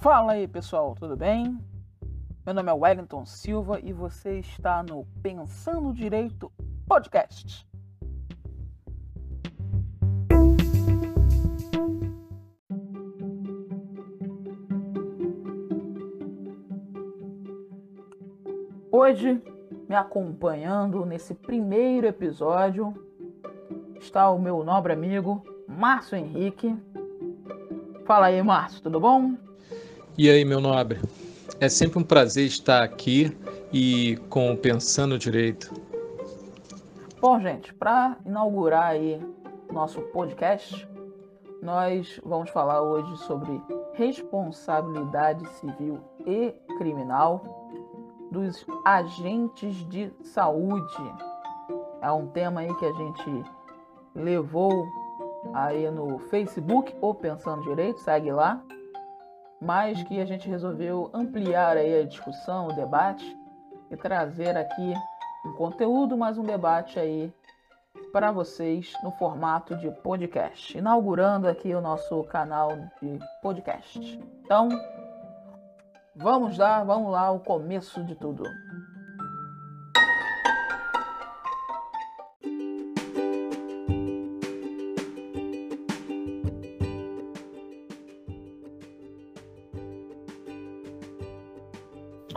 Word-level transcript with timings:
Fala 0.00 0.34
aí 0.34 0.46
pessoal, 0.46 0.94
tudo 0.94 1.16
bem? 1.16 1.58
Meu 2.46 2.54
nome 2.54 2.70
é 2.70 2.72
Wellington 2.72 3.26
Silva 3.26 3.80
e 3.82 3.92
você 3.92 4.38
está 4.38 4.80
no 4.80 5.04
Pensando 5.20 5.92
Direito 5.92 6.52
Podcast. 6.86 7.68
Hoje, 18.92 19.42
me 19.88 19.96
acompanhando 19.96 21.04
nesse 21.04 21.34
primeiro 21.34 22.06
episódio, 22.06 22.94
está 23.98 24.30
o 24.30 24.38
meu 24.38 24.62
nobre 24.62 24.92
amigo 24.92 25.42
Márcio 25.66 26.16
Henrique. 26.16 26.76
Fala 28.06 28.26
aí, 28.26 28.40
Márcio, 28.44 28.80
tudo 28.80 29.00
bom? 29.00 29.47
E 30.20 30.28
aí, 30.28 30.44
meu 30.44 30.60
nobre? 30.60 31.00
É 31.60 31.68
sempre 31.68 31.96
um 31.96 32.02
prazer 32.02 32.44
estar 32.44 32.82
aqui 32.82 33.38
e 33.72 34.16
com 34.28 34.56
Pensando 34.56 35.16
Direito. 35.16 35.72
Bom, 37.20 37.38
gente, 37.38 37.72
para 37.72 38.16
inaugurar 38.26 38.86
aí 38.86 39.24
nosso 39.72 40.00
podcast, 40.00 40.88
nós 41.62 42.20
vamos 42.24 42.50
falar 42.50 42.82
hoje 42.82 43.16
sobre 43.18 43.62
responsabilidade 43.92 45.48
civil 45.50 46.00
e 46.26 46.52
criminal 46.78 47.78
dos 48.32 48.66
agentes 48.84 49.88
de 49.88 50.10
saúde. 50.24 51.14
É 52.02 52.10
um 52.10 52.26
tema 52.26 52.62
aí 52.62 52.74
que 52.74 52.86
a 52.86 52.92
gente 52.92 53.44
levou 54.16 54.84
aí 55.54 55.88
no 55.92 56.18
Facebook 56.18 56.92
ou 57.00 57.14
Pensando 57.14 57.62
Direito, 57.62 58.00
segue 58.00 58.32
lá. 58.32 58.60
Mas 59.60 60.02
que 60.04 60.20
a 60.20 60.24
gente 60.24 60.48
resolveu 60.48 61.10
ampliar 61.12 61.76
aí 61.76 62.00
a 62.00 62.04
discussão, 62.04 62.68
o 62.68 62.72
debate 62.72 63.36
e 63.90 63.96
trazer 63.96 64.56
aqui 64.56 64.94
um 65.44 65.52
conteúdo, 65.54 66.16
mais 66.16 66.38
um 66.38 66.44
debate 66.44 66.98
aí 66.98 67.32
para 68.12 68.30
vocês 68.30 68.92
no 69.02 69.10
formato 69.12 69.76
de 69.76 69.90
podcast, 69.90 70.76
inaugurando 70.76 71.48
aqui 71.48 71.74
o 71.74 71.80
nosso 71.80 72.22
canal 72.24 72.70
de 73.02 73.18
podcast. 73.42 73.98
Então, 74.44 74.68
vamos 76.14 76.56
lá, 76.56 76.82
vamos 76.84 77.10
lá, 77.10 77.30
o 77.30 77.40
começo 77.40 78.02
de 78.04 78.14
tudo. 78.14 78.44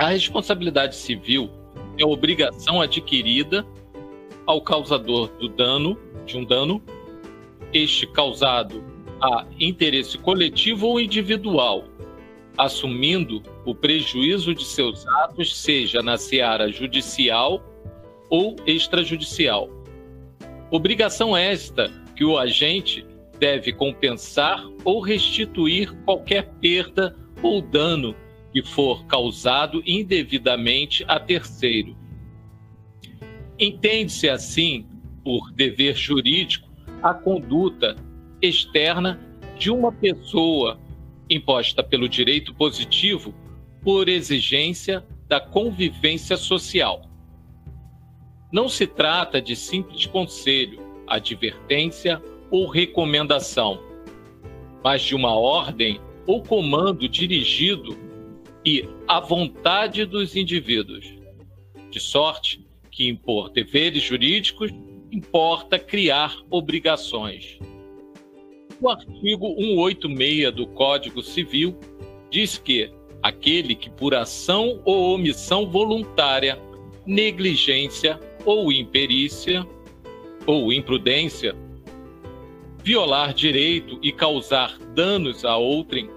A 0.01 0.07
responsabilidade 0.07 0.95
civil 0.95 1.47
é 1.95 2.03
obrigação 2.03 2.81
adquirida 2.81 3.63
ao 4.47 4.59
causador 4.59 5.27
do 5.37 5.47
dano, 5.47 5.95
de 6.25 6.39
um 6.39 6.43
dano, 6.43 6.81
este 7.71 8.07
causado 8.07 8.83
a 9.21 9.45
interesse 9.59 10.17
coletivo 10.17 10.87
ou 10.87 10.99
individual, 10.99 11.83
assumindo 12.57 13.43
o 13.63 13.75
prejuízo 13.75 14.55
de 14.55 14.65
seus 14.65 15.05
atos, 15.05 15.55
seja 15.55 16.01
na 16.01 16.17
seara 16.17 16.71
judicial 16.71 17.63
ou 18.27 18.55
extrajudicial. 18.65 19.69
Obrigação 20.71 21.37
esta 21.37 21.91
que 22.15 22.25
o 22.25 22.39
agente 22.39 23.05
deve 23.37 23.71
compensar 23.71 24.67
ou 24.83 24.99
restituir 24.99 25.93
qualquer 26.05 26.49
perda 26.59 27.15
ou 27.43 27.61
dano 27.61 28.15
que 28.51 28.61
for 28.61 29.05
causado 29.05 29.81
indevidamente 29.85 31.03
a 31.07 31.19
terceiro. 31.19 31.95
Entende-se 33.57 34.27
assim, 34.29 34.85
por 35.23 35.51
dever 35.51 35.95
jurídico, 35.95 36.69
a 37.01 37.13
conduta 37.13 37.95
externa 38.41 39.19
de 39.57 39.71
uma 39.71 39.91
pessoa 39.91 40.79
imposta 41.29 41.83
pelo 41.83 42.09
direito 42.09 42.53
positivo 42.53 43.33
por 43.83 44.09
exigência 44.09 45.05
da 45.27 45.39
convivência 45.39 46.35
social. 46.35 47.03
Não 48.51 48.67
se 48.67 48.85
trata 48.85 49.41
de 49.41 49.55
simples 49.55 50.05
conselho, 50.05 50.79
advertência 51.07 52.21
ou 52.49 52.67
recomendação, 52.67 53.81
mas 54.83 55.01
de 55.01 55.15
uma 55.15 55.33
ordem 55.33 56.01
ou 56.27 56.43
comando 56.43 57.07
dirigido 57.07 57.97
e 58.65 58.87
à 59.07 59.19
vontade 59.19 60.05
dos 60.05 60.35
indivíduos. 60.35 61.05
De 61.89 61.99
sorte 61.99 62.65
que 62.89 63.07
impor 63.07 63.49
deveres 63.49 64.03
jurídicos 64.03 64.71
importa 65.11 65.77
criar 65.77 66.35
obrigações. 66.49 67.59
O 68.79 68.89
artigo 68.89 69.55
186 69.57 70.53
do 70.53 70.67
Código 70.67 71.21
Civil 71.21 71.77
diz 72.29 72.57
que 72.57 72.91
aquele 73.21 73.75
que 73.75 73.89
por 73.89 74.15
ação 74.15 74.81
ou 74.85 75.13
omissão 75.13 75.69
voluntária, 75.69 76.59
negligência 77.05 78.19
ou 78.45 78.71
imperícia 78.71 79.67
ou 80.47 80.73
imprudência 80.73 81.55
violar 82.83 83.33
direito 83.33 83.99
e 84.01 84.11
causar 84.11 84.77
danos 84.95 85.45
a 85.45 85.55
outrem 85.55 86.09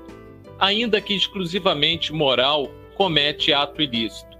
ainda 0.58 1.00
que 1.00 1.14
exclusivamente 1.14 2.12
moral, 2.12 2.70
comete 2.96 3.52
ato 3.52 3.82
ilícito. 3.82 4.38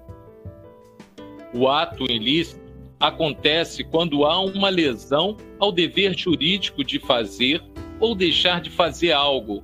O 1.53 1.69
ato 1.69 2.05
ilícito 2.11 2.65
acontece 2.99 3.85
quando 3.85 4.25
há 4.25 4.41
uma 4.41 4.69
lesão 4.69 5.37
ao 5.59 5.71
dever 5.71 6.17
jurídico 6.17 6.83
de 6.83 6.99
fazer 6.99 7.63
ou 8.01 8.15
deixar 8.15 8.61
de 8.61 8.71
fazer 8.71 9.13
algo, 9.13 9.63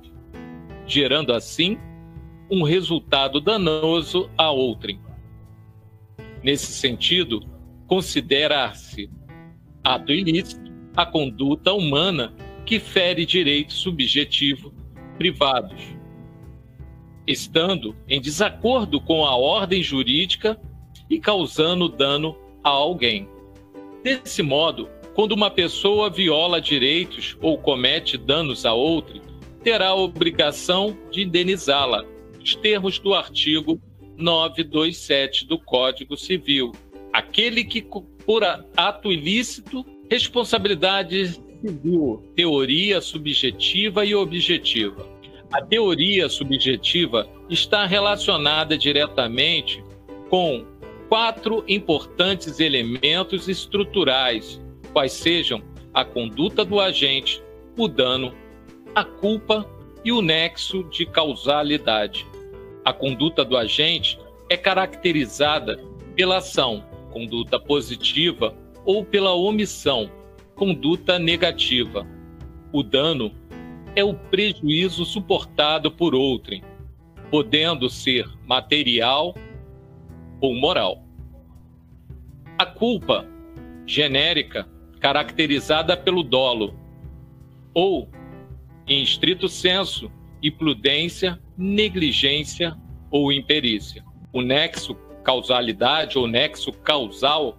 gerando 0.85 1.33
assim 1.33 1.77
um 2.49 2.63
resultado 2.63 3.39
danoso 3.39 4.29
a 4.37 4.51
outrem. 4.51 4.99
Nesse 6.43 6.71
sentido, 6.71 7.41
considera-se 7.87 9.09
ato 9.83 10.11
ilícito 10.11 10.71
a 10.95 11.05
conduta 11.05 11.73
humana 11.73 12.33
que 12.65 12.79
fere 12.79 13.25
direitos 13.25 13.77
subjetivos 13.77 14.71
privados, 15.17 15.81
estando 17.31 17.95
em 18.07 18.21
desacordo 18.21 18.99
com 19.01 19.25
a 19.25 19.35
ordem 19.35 19.81
jurídica 19.81 20.59
e 21.09 21.19
causando 21.19 21.89
dano 21.89 22.37
a 22.63 22.69
alguém. 22.69 23.27
Desse 24.03 24.41
modo, 24.41 24.89
quando 25.13 25.33
uma 25.33 25.51
pessoa 25.51 26.09
viola 26.09 26.61
direitos 26.61 27.37
ou 27.41 27.57
comete 27.57 28.17
danos 28.17 28.65
a 28.65 28.73
outra, 28.73 29.19
terá 29.63 29.89
a 29.89 29.95
obrigação 29.95 30.97
de 31.11 31.21
indenizá-la, 31.21 32.05
nos 32.39 32.55
termos 32.55 32.97
do 32.97 33.13
artigo 33.13 33.79
927 34.17 35.45
do 35.45 35.59
Código 35.59 36.15
Civil. 36.17 36.71
Aquele 37.13 37.63
que, 37.63 37.85
por 38.25 38.43
ato 38.75 39.11
ilícito, 39.11 39.85
responsabilidade 40.09 41.39
civil, 41.61 42.23
teoria 42.35 43.01
subjetiva 43.01 44.05
e 44.05 44.15
objetiva. 44.15 45.05
A 45.51 45.61
teoria 45.61 46.29
subjetiva 46.29 47.27
está 47.49 47.85
relacionada 47.85 48.77
diretamente 48.77 49.83
com 50.29 50.65
quatro 51.09 51.61
importantes 51.67 52.61
elementos 52.61 53.49
estruturais, 53.49 54.61
quais 54.93 55.11
sejam 55.11 55.61
a 55.93 56.05
conduta 56.05 56.63
do 56.63 56.79
agente, 56.79 57.43
o 57.77 57.89
dano, 57.89 58.33
a 58.95 59.03
culpa 59.03 59.69
e 60.05 60.11
o 60.13 60.21
nexo 60.21 60.85
de 60.85 61.05
causalidade. 61.05 62.25
A 62.85 62.93
conduta 62.93 63.43
do 63.43 63.57
agente 63.57 64.17
é 64.49 64.55
caracterizada 64.55 65.77
pela 66.15 66.37
ação, 66.37 66.81
conduta 67.11 67.59
positiva, 67.59 68.55
ou 68.85 69.03
pela 69.03 69.33
omissão, 69.33 70.09
conduta 70.55 71.19
negativa. 71.19 72.07
O 72.71 72.81
dano 72.81 73.33
é 73.95 74.03
o 74.03 74.13
prejuízo 74.13 75.05
suportado 75.05 75.91
por 75.91 76.15
outrem, 76.15 76.63
podendo 77.29 77.89
ser 77.89 78.25
material 78.45 79.35
ou 80.39 80.55
moral. 80.55 81.03
A 82.57 82.65
culpa 82.65 83.27
genérica, 83.85 84.67
caracterizada 84.99 85.97
pelo 85.97 86.23
dolo, 86.23 86.75
ou, 87.73 88.09
em 88.87 89.01
estrito 89.01 89.47
senso, 89.47 90.11
imprudência, 90.41 91.39
negligência 91.57 92.77
ou 93.09 93.31
imperícia. 93.31 94.03
O 94.33 94.41
nexo 94.41 94.95
causalidade 95.23 96.17
ou 96.17 96.27
nexo 96.27 96.71
causal 96.71 97.57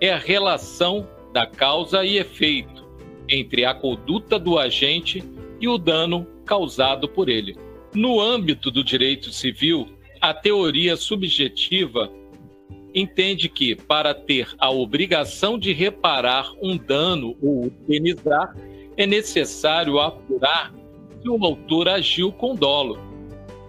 é 0.00 0.12
a 0.12 0.18
relação 0.18 1.08
da 1.32 1.46
causa 1.46 2.04
e 2.04 2.18
efeito 2.18 2.86
entre 3.28 3.64
a 3.64 3.74
conduta 3.74 4.38
do 4.38 4.58
agente 4.58 5.22
e 5.60 5.68
o 5.68 5.78
dano 5.78 6.26
causado 6.44 7.08
por 7.08 7.28
ele. 7.28 7.56
No 7.94 8.20
âmbito 8.20 8.70
do 8.70 8.84
direito 8.84 9.30
civil, 9.32 9.88
a 10.20 10.34
teoria 10.34 10.96
subjetiva 10.96 12.12
entende 12.94 13.48
que, 13.48 13.74
para 13.74 14.14
ter 14.14 14.48
a 14.58 14.70
obrigação 14.70 15.58
de 15.58 15.72
reparar 15.72 16.52
um 16.62 16.76
dano 16.76 17.36
ou 17.42 17.66
indenizar, 17.88 18.56
é 18.96 19.06
necessário 19.06 19.98
apurar 19.98 20.72
que 21.22 21.28
o 21.28 21.44
autor 21.44 21.88
agiu 21.88 22.32
com 22.32 22.54
dolo, 22.54 22.98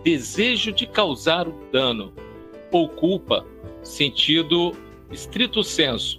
desejo 0.04 0.72
de 0.72 0.88
causar 0.88 1.48
o 1.48 1.54
dano, 1.72 2.14
ou 2.72 2.88
culpa, 2.88 3.46
sentido 3.84 4.74
estrito 5.12 5.64
senso, 5.64 6.18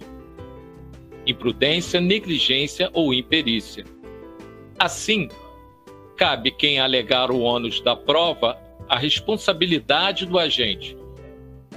imprudência, 1.25 2.01
negligência 2.01 2.89
ou 2.93 3.13
imperícia. 3.13 3.85
Assim, 4.77 5.29
cabe 6.21 6.51
quem 6.51 6.77
alegar 6.77 7.31
o 7.31 7.39
ônus 7.39 7.81
da 7.81 7.95
prova 7.95 8.55
a 8.87 8.95
responsabilidade 8.95 10.23
do 10.23 10.37
agente, 10.37 10.95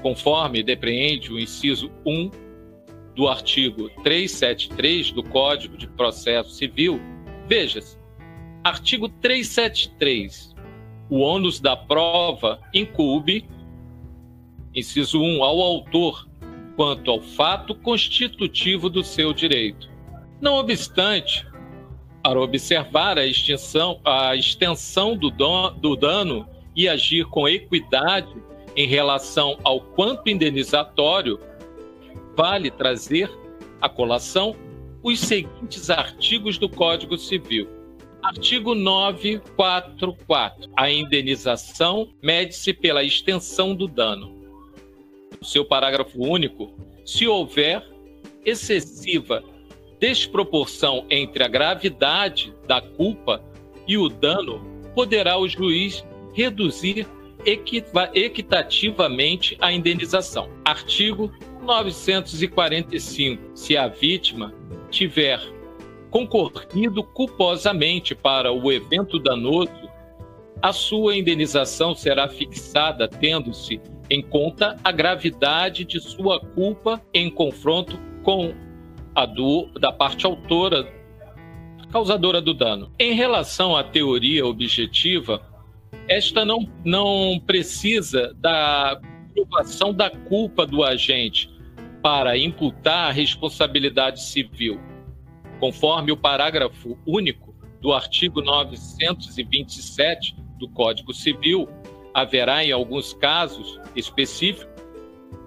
conforme 0.02 0.62
depreende 0.62 1.32
o 1.32 1.40
inciso 1.40 1.90
1 2.04 2.30
do 3.14 3.26
artigo 3.26 3.88
373 4.02 5.12
do 5.12 5.22
Código 5.22 5.78
de 5.78 5.86
Processo 5.86 6.50
Civil. 6.50 7.00
Veja-se, 7.48 7.96
artigo 8.62 9.08
373. 9.08 10.54
O 11.08 11.20
ônus 11.20 11.58
da 11.58 11.74
prova 11.74 12.60
incube, 12.74 13.48
inciso 14.74 15.22
1, 15.22 15.42
ao 15.42 15.58
autor 15.58 16.28
quanto 16.76 17.10
ao 17.10 17.22
fato 17.22 17.74
constitutivo 17.74 18.90
do 18.90 19.02
seu 19.02 19.32
direito. 19.32 19.88
Não 20.38 20.56
obstante, 20.56 21.46
para 22.24 22.40
observar 22.40 23.18
a 23.18 23.26
extinção, 23.26 24.00
a 24.02 24.34
extensão 24.34 25.14
do, 25.14 25.30
don, 25.30 25.74
do 25.74 25.94
dano 25.94 26.48
e 26.74 26.88
agir 26.88 27.26
com 27.26 27.46
equidade 27.46 28.34
em 28.74 28.86
relação 28.86 29.58
ao 29.62 29.78
quanto 29.78 30.30
indenizatório, 30.30 31.38
vale 32.34 32.70
trazer 32.70 33.30
à 33.78 33.90
colação 33.90 34.56
os 35.02 35.20
seguintes 35.20 35.90
artigos 35.90 36.56
do 36.56 36.66
Código 36.66 37.18
Civil. 37.18 37.68
Artigo 38.22 38.74
944. 38.74 40.70
A 40.78 40.90
indenização 40.90 42.08
mede-se 42.22 42.72
pela 42.72 43.04
extensão 43.04 43.74
do 43.74 43.86
dano. 43.86 44.34
Seu 45.42 45.62
parágrafo 45.62 46.22
único, 46.22 46.74
se 47.04 47.28
houver 47.28 47.86
excessiva 48.46 49.44
desproporção 50.04 51.06
entre 51.08 51.42
a 51.42 51.48
gravidade 51.48 52.54
da 52.68 52.78
culpa 52.78 53.42
e 53.88 53.96
o 53.96 54.10
dano, 54.10 54.60
poderá 54.94 55.38
o 55.38 55.48
juiz 55.48 56.04
reduzir 56.34 57.06
equitativamente 58.14 59.56
a 59.58 59.72
indenização. 59.72 60.50
Artigo 60.62 61.32
945. 61.62 63.56
Se 63.56 63.78
a 63.78 63.88
vítima 63.88 64.52
tiver 64.90 65.40
concorrido 66.10 67.02
culposamente 67.02 68.14
para 68.14 68.52
o 68.52 68.70
evento 68.70 69.18
danoso, 69.18 69.88
a 70.60 70.70
sua 70.70 71.16
indenização 71.16 71.94
será 71.94 72.28
fixada 72.28 73.08
tendo-se 73.08 73.80
em 74.10 74.20
conta 74.20 74.76
a 74.84 74.92
gravidade 74.92 75.82
de 75.82 75.98
sua 75.98 76.38
culpa 76.40 77.00
em 77.14 77.30
confronto 77.30 77.98
com 78.22 78.52
a 79.14 79.26
do, 79.26 79.66
da 79.78 79.92
parte 79.92 80.26
autora 80.26 80.86
causadora 81.90 82.40
do 82.42 82.52
dano. 82.52 82.90
Em 82.98 83.14
relação 83.14 83.76
à 83.76 83.84
teoria 83.84 84.44
objetiva, 84.44 85.40
esta 86.08 86.44
não, 86.44 86.68
não 86.84 87.40
precisa 87.46 88.34
da 88.34 89.00
comprovação 89.34 89.94
da 89.94 90.10
culpa 90.10 90.66
do 90.66 90.82
agente 90.82 91.48
para 92.02 92.36
imputar 92.36 93.08
a 93.08 93.12
responsabilidade 93.12 94.22
civil, 94.22 94.80
conforme 95.60 96.10
o 96.12 96.16
parágrafo 96.16 96.98
único 97.06 97.54
do 97.80 97.92
artigo 97.92 98.42
927 98.42 100.36
do 100.58 100.68
Código 100.68 101.14
Civil, 101.14 101.68
haverá, 102.12 102.64
em 102.64 102.72
alguns 102.72 103.14
casos 103.14 103.80
específicos, 103.94 104.66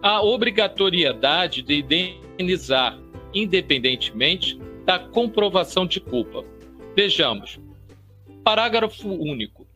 a 0.01 0.21
obrigatoriedade 0.21 1.61
de 1.61 2.15
indenizar, 2.37 2.97
independentemente 3.41 4.59
da 4.85 4.97
comprovação 4.97 5.85
de 5.85 5.99
culpa. 5.99 6.43
Vejamos. 6.95 7.59
Parágrafo 8.43 9.09
único 9.09 9.67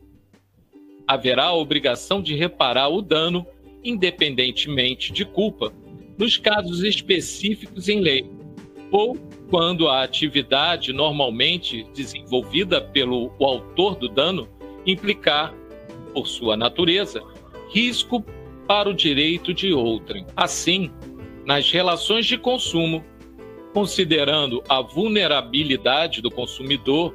haverá 1.06 1.46
a 1.46 1.54
obrigação 1.54 2.22
de 2.22 2.34
reparar 2.34 2.88
o 2.88 3.02
dano, 3.02 3.46
independentemente 3.84 5.12
de 5.12 5.24
culpa, 5.24 5.72
nos 6.16 6.36
casos 6.36 6.82
específicos 6.82 7.88
em 7.88 8.00
lei, 8.00 8.30
ou 8.90 9.16
quando 9.50 9.88
a 9.88 10.02
atividade 10.02 10.92
normalmente 10.92 11.86
desenvolvida 11.94 12.80
pelo 12.80 13.30
autor 13.40 13.96
do 13.96 14.08
dano 14.08 14.48
implicar, 14.86 15.54
por 16.14 16.26
sua 16.26 16.56
natureza, 16.56 17.22
risco 17.70 18.24
para 18.66 18.88
o 18.88 18.94
direito 18.94 19.52
de 19.52 19.72
outrem. 19.72 20.26
Assim, 20.36 20.90
nas 21.44 21.70
relações 21.70 22.26
de 22.26 22.38
consumo, 22.38 23.04
considerando 23.72 24.62
a 24.68 24.80
vulnerabilidade 24.80 26.20
do 26.20 26.30
consumidor, 26.30 27.14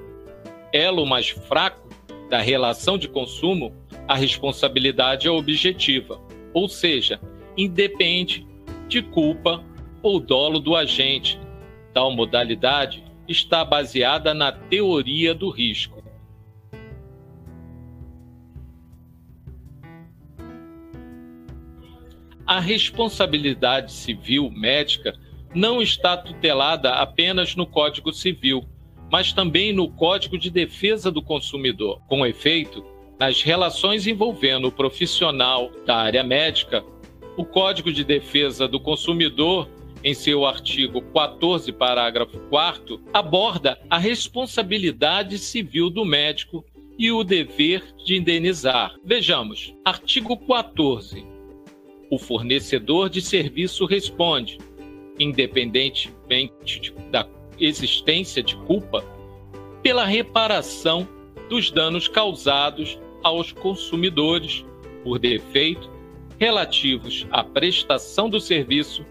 elo 0.74 1.06
mais 1.06 1.30
fraco 1.30 1.88
da 2.30 2.40
relação 2.40 2.98
de 2.98 3.08
consumo, 3.08 3.74
a 4.08 4.16
responsabilidade 4.16 5.28
é 5.28 5.32
objetiva, 5.32 6.20
ou 6.54 6.68
seja, 6.68 7.20
independe 7.56 8.46
de 8.88 9.02
culpa 9.02 9.64
ou 10.02 10.20
dolo 10.20 10.60
do 10.60 10.76
agente. 10.76 11.40
Tal 11.94 12.12
modalidade 12.12 13.04
está 13.28 13.64
baseada 13.64 14.34
na 14.34 14.52
teoria 14.52 15.34
do 15.34 15.50
risco. 15.50 16.04
A 22.46 22.62
responsabilidade 22.62 23.92
civil 23.92 24.50
médica 24.50 25.14
não 25.58 25.82
está 25.82 26.16
tutelada 26.16 26.92
apenas 26.92 27.56
no 27.56 27.66
Código 27.66 28.14
Civil, 28.14 28.64
mas 29.12 29.34
também 29.34 29.74
no 29.74 29.90
Código 29.90 30.38
de 30.38 30.52
Defesa 30.52 31.12
do 31.12 31.20
Consumidor. 31.20 32.00
Com 32.08 32.24
efeito, 32.24 32.86
nas 33.20 33.42
relações 33.42 34.06
envolvendo 34.06 34.68
o 34.68 34.72
profissional 34.72 35.72
da 35.84 35.96
área 35.96 36.24
médica, 36.24 36.86
o 37.36 37.44
Código 37.44 37.92
de 37.92 38.04
Defesa 38.04 38.68
do 38.68 38.80
Consumidor, 38.80 39.68
em 40.04 40.14
seu 40.14 40.46
artigo 40.46 41.02
14, 41.02 41.72
parágrafo 41.72 42.38
4, 42.52 43.02
aborda 43.12 43.80
a 43.90 43.98
responsabilidade 43.98 45.40
civil 45.40 45.90
do 45.90 46.06
médico 46.06 46.64
e 47.00 47.12
o 47.12 47.24
dever 47.24 47.84
de 48.06 48.16
indenizar. 48.16 48.94
Vejamos, 49.04 49.74
artigo 49.84 50.38
14. 50.38 51.26
O 52.12 52.20
fornecedor 52.20 53.10
de 53.10 53.22
serviço 53.22 53.86
responde, 53.86 54.60
independentemente 55.20 56.94
da 57.12 57.28
existência 57.60 58.44
de 58.44 58.56
culpa 58.58 59.04
pela 59.82 60.06
reparação 60.06 61.08
dos 61.50 61.72
danos 61.72 62.08
causados 62.08 63.00
aos 63.24 63.52
consumidores 63.52 64.66
por 65.04 65.18
defeito 65.18 65.90
relativos 66.40 67.26
à 67.32 67.44
prestação 67.44 68.30
do 68.30 68.40
serviço, 68.40 69.06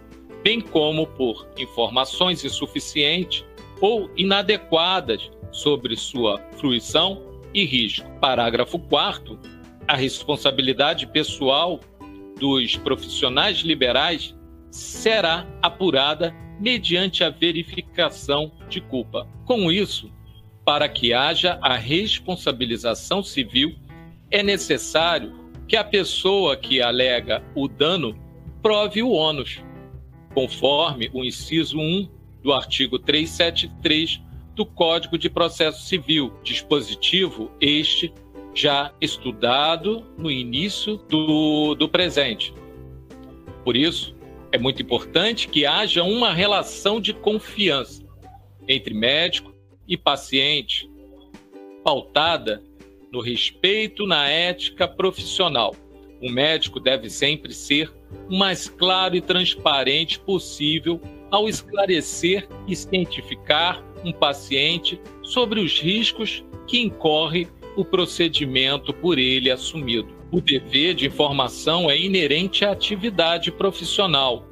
bem 0.44 0.60
como 0.60 1.06
por 1.06 1.48
informações 1.56 2.44
insuficientes 2.44 3.44
ou 3.80 4.10
inadequadas 4.16 5.30
sobre 5.50 5.96
sua 5.96 6.38
fruição 6.56 7.22
e 7.52 7.64
risco. 7.64 8.08
Parágrafo 8.20 8.78
4 8.78 9.56
a 9.88 9.94
responsabilidade 9.94 11.06
pessoal 11.06 11.80
dos 12.38 12.76
profissionais 12.76 13.58
liberais 13.58 14.36
será 14.76 15.47
apurada 15.62 16.35
mediante 16.61 17.25
a 17.25 17.30
verificação 17.30 18.52
de 18.68 18.80
culpa. 18.80 19.26
Com 19.45 19.71
isso, 19.73 20.12
para 20.64 20.88
que 20.88 21.12
haja 21.12 21.59
a 21.62 21.76
responsabilização 21.76 23.23
civil, 23.23 23.75
é 24.30 24.42
necessário 24.42 25.35
que 25.66 25.76
a 25.76 25.85
pessoa 25.85 26.56
que 26.56 26.80
alega 26.80 27.42
o 27.54 27.68
dano 27.68 28.18
prove 28.62 29.02
o 29.02 29.11
ônus, 29.11 29.62
conforme 30.35 31.11
o 31.12 31.25
inciso 31.25 31.78
1 31.78 32.09
do 32.42 32.52
artigo 32.52 32.99
373 32.99 34.21
do 34.54 34.66
Código 34.66 35.16
de 35.18 35.30
Processo 35.30 35.85
Civil, 35.85 36.33
dispositivo 36.42 37.50
este 37.61 38.12
já 38.54 38.92
estudado 39.00 40.04
no 40.16 40.30
início 40.30 40.97
do, 41.09 41.75
do 41.75 41.88
presente. 41.88 42.54
Por 43.62 43.76
isso, 43.76 44.15
é 44.56 44.58
muito 44.58 44.80
importante 44.80 45.48
que 45.48 45.66
haja 45.66 46.02
uma 46.02 46.32
relação 46.32 46.98
de 46.98 47.12
confiança 47.12 48.02
entre 48.66 48.94
médico 48.94 49.54
e 49.86 49.98
paciente, 49.98 50.90
pautada 51.84 52.62
no 53.12 53.20
respeito 53.20 54.06
na 54.06 54.26
ética 54.28 54.88
profissional. 54.88 55.76
O 56.22 56.30
médico 56.30 56.80
deve 56.80 57.10
sempre 57.10 57.52
ser 57.52 57.92
o 58.30 58.34
mais 58.34 58.66
claro 58.66 59.14
e 59.14 59.20
transparente 59.20 60.18
possível 60.18 61.02
ao 61.30 61.50
esclarecer 61.50 62.48
e 62.66 62.75
cientificar 62.75 63.84
um 64.02 64.12
paciente 64.12 64.98
sobre 65.22 65.60
os 65.60 65.78
riscos 65.78 66.42
que 66.66 66.80
incorre 66.80 67.46
o 67.76 67.84
procedimento 67.84 68.94
por 68.94 69.18
ele 69.18 69.50
assumido. 69.50 70.15
O 70.30 70.40
dever 70.40 70.95
de 70.95 71.06
informação 71.06 71.90
é 71.90 71.99
inerente 71.99 72.64
à 72.64 72.73
atividade 72.73 73.52
profissional, 73.52 74.45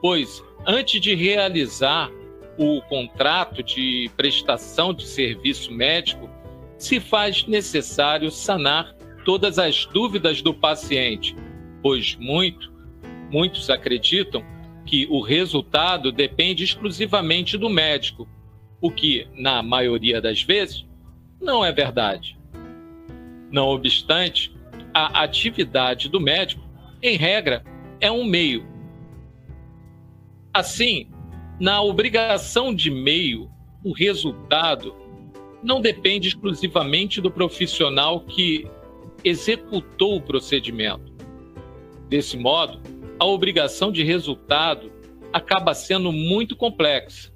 pois 0.00 0.42
antes 0.66 1.00
de 1.00 1.14
realizar 1.14 2.10
o 2.56 2.80
contrato 2.82 3.62
de 3.62 4.10
prestação 4.16 4.92
de 4.92 5.06
serviço 5.06 5.72
médico, 5.72 6.28
se 6.76 7.00
faz 7.00 7.46
necessário 7.46 8.30
sanar 8.30 8.94
todas 9.24 9.58
as 9.58 9.84
dúvidas 9.86 10.42
do 10.42 10.54
paciente, 10.54 11.36
pois 11.82 12.16
muito, 12.16 12.72
muitos 13.30 13.70
acreditam 13.70 14.44
que 14.84 15.06
o 15.10 15.20
resultado 15.20 16.10
depende 16.10 16.64
exclusivamente 16.64 17.56
do 17.56 17.68
médico, 17.68 18.28
o 18.80 18.90
que, 18.90 19.26
na 19.34 19.62
maioria 19.62 20.20
das 20.20 20.42
vezes, 20.42 20.86
não 21.40 21.64
é 21.64 21.70
verdade. 21.70 22.38
Não 23.50 23.66
obstante, 23.68 24.52
a 24.92 25.22
atividade 25.22 26.08
do 26.08 26.20
médico, 26.20 26.62
em 27.02 27.16
regra, 27.16 27.64
é 28.00 28.10
um 28.10 28.24
meio. 28.24 28.66
Assim, 30.52 31.08
na 31.60 31.82
obrigação 31.82 32.74
de 32.74 32.90
meio, 32.90 33.50
o 33.84 33.92
resultado 33.92 34.94
não 35.62 35.80
depende 35.80 36.28
exclusivamente 36.28 37.20
do 37.20 37.30
profissional 37.30 38.20
que 38.20 38.66
executou 39.24 40.16
o 40.16 40.22
procedimento. 40.22 41.12
Desse 42.08 42.36
modo, 42.36 42.80
a 43.18 43.26
obrigação 43.26 43.90
de 43.90 44.02
resultado 44.02 44.92
acaba 45.32 45.74
sendo 45.74 46.12
muito 46.12 46.56
complexa, 46.56 47.32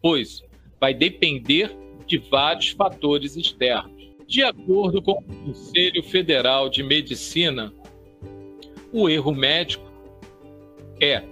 pois 0.00 0.42
vai 0.80 0.94
depender 0.94 1.76
de 2.06 2.18
vários 2.18 2.70
fatores 2.70 3.36
externos. 3.36 3.99
De 4.30 4.44
acordo 4.44 5.02
com 5.02 5.10
o 5.10 5.22
Conselho 5.24 6.04
Federal 6.04 6.68
de 6.68 6.84
Medicina, 6.84 7.74
o 8.92 9.08
erro 9.08 9.34
médico 9.34 9.84
é 11.02 11.24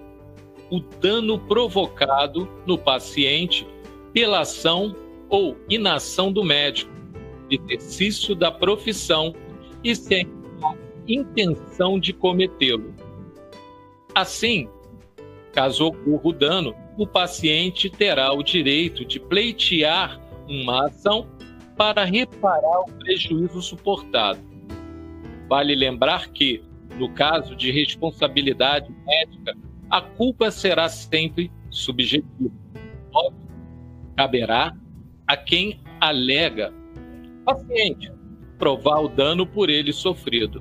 o 0.69 0.81
dano 0.81 1.39
provocado 1.39 2.49
no 2.67 2.77
paciente 2.77 3.65
pela 4.13 4.41
ação 4.41 4.97
ou 5.29 5.57
inação 5.69 6.33
do 6.33 6.43
médico, 6.43 6.91
exercício 7.49 8.35
da 8.35 8.51
profissão 8.51 9.33
e 9.85 9.95
sem 9.95 10.27
a 10.61 10.75
intenção 11.07 12.01
de 12.01 12.13
cometê-lo. 12.13 12.93
Assim, 14.13 14.69
caso 15.53 15.87
ocorra 15.87 16.21
o 16.25 16.33
dano, 16.33 16.75
o 16.99 17.07
paciente 17.07 17.89
terá 17.89 18.33
o 18.33 18.43
direito 18.43 19.05
de 19.05 19.21
pleitear 19.21 20.21
uma 20.49 20.87
ação 20.87 21.38
para 21.79 22.05
reparar 22.05 22.81
o 22.81 22.93
prejuízo 22.99 23.63
suportado. 23.63 24.41
Vale 25.49 25.77
lembrar 25.77 26.29
que, 26.31 26.61
no 26.99 27.15
caso 27.15 27.55
de 27.55 27.71
responsabilidade 27.71 28.93
médica, 29.07 29.57
a 29.89 30.03
culpa 30.03 30.51
será 30.51 30.89
sempre 30.89 31.51
subjetiva. 31.71 32.53
Caberá 34.17 34.77
a 35.25 35.37
quem 35.37 35.81
alega 36.01 36.75
paciente 37.45 38.13
provar 38.59 39.01
o 39.01 39.09
dano 39.09 39.47
por 39.47 39.71
ele 39.71 39.93
sofrido. 39.93 40.61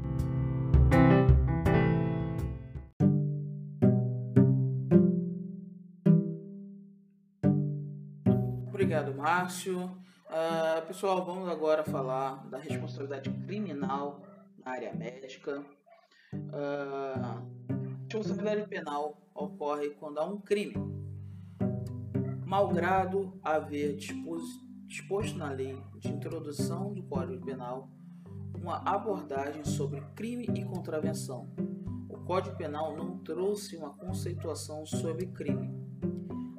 Obrigado, 8.69 9.15
Márcio. 9.15 9.97
Uh, 10.37 10.85
pessoal, 10.85 11.25
vamos 11.25 11.49
agora 11.49 11.83
falar 11.83 12.47
da 12.47 12.59
responsabilidade 12.59 13.27
criminal 13.47 14.21
na 14.63 14.73
área 14.73 14.93
médica. 14.93 15.65
Uh, 16.31 17.97
responsabilidade 18.03 18.67
penal 18.67 19.19
ocorre 19.33 19.89
quando 19.95 20.19
há 20.19 20.25
um 20.25 20.39
crime 20.39 20.75
malgrado 22.45 23.39
haver 23.43 23.95
disposto 23.95 25.35
na 25.39 25.49
lei 25.49 25.75
de 25.97 26.09
introdução 26.09 26.93
do 26.93 27.01
Código 27.01 27.43
Penal 27.43 27.89
uma 28.53 28.77
abordagem 28.87 29.65
sobre 29.65 30.01
crime 30.15 30.45
e 30.53 30.63
contravenção. 30.63 31.49
O 32.07 32.19
Código 32.19 32.55
Penal 32.55 32.95
não 32.95 33.17
trouxe 33.23 33.75
uma 33.75 33.89
conceituação 33.89 34.85
sobre 34.85 35.25
crime. 35.25 35.67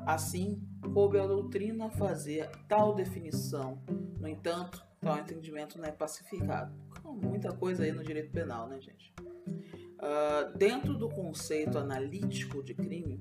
Assim, 0.05 0.68
coube 0.93 1.19
à 1.19 1.27
doutrina 1.27 1.91
fazer 1.91 2.51
tal 2.69 2.95
definição. 2.95 3.83
No 4.21 4.29
entanto, 4.29 4.85
tal 5.01 5.19
entendimento 5.19 5.79
não 5.79 5.85
é 5.85 5.93
pacificado. 5.93 6.75
Muita 7.05 7.53
coisa 7.53 7.85
aí 7.85 7.93
no 7.93 8.03
direito 8.03 8.31
penal, 8.31 8.69
né, 8.69 8.81
gente? 8.81 9.13
Uh, 9.49 10.57
dentro 10.57 10.95
do 10.95 11.09
conceito 11.09 11.79
analítico 11.79 12.63
de 12.63 12.75
crime, 12.75 13.21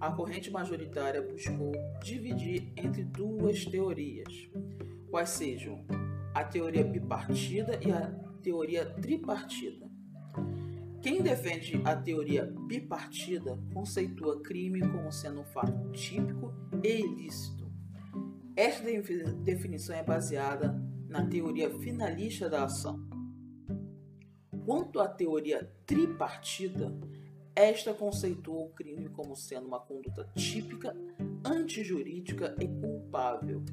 a 0.00 0.10
corrente 0.10 0.50
majoritária 0.50 1.22
buscou 1.22 1.72
dividir 2.02 2.72
entre 2.76 3.04
duas 3.04 3.64
teorias, 3.64 4.48
quais 5.10 5.30
sejam 5.30 5.84
a 6.34 6.44
teoria 6.44 6.84
bipartida 6.84 7.78
e 7.82 7.90
a 7.90 8.10
teoria 8.42 8.84
tripartida. 8.86 9.86
Quem 11.02 11.22
defende 11.22 11.80
a 11.84 11.94
teoria 11.94 12.44
bipartida 12.44 13.58
conceitua 13.72 14.40
crime 14.42 14.80
como 14.80 15.10
sendo 15.12 15.40
um 15.40 15.44
fato 15.44 15.90
típico 15.92 16.52
e 16.82 17.00
ilícito. 17.00 17.66
Esta 18.54 18.84
definição 19.42 19.94
é 19.94 20.02
baseada 20.02 20.74
na 21.08 21.26
teoria 21.26 21.70
finalista 21.78 22.48
da 22.48 22.64
ação. 22.64 23.06
Quanto 24.64 24.98
à 24.98 25.08
teoria 25.08 25.70
tripartida, 25.84 26.92
esta 27.54 27.94
conceitua 27.94 28.64
o 28.64 28.70
crime 28.70 29.08
como 29.08 29.36
sendo 29.36 29.66
uma 29.66 29.80
conduta 29.80 30.28
típica, 30.34 30.94
antijurídica 31.44 32.54
e 32.60 32.66
culpável. 32.66 33.64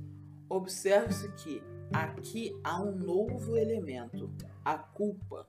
Observe-se 0.49 1.31
que 1.33 1.61
aqui 1.91 2.55
há 2.63 2.81
um 2.81 2.95
novo 2.95 3.57
elemento, 3.57 4.31
a 4.63 4.77
culpa. 4.77 5.45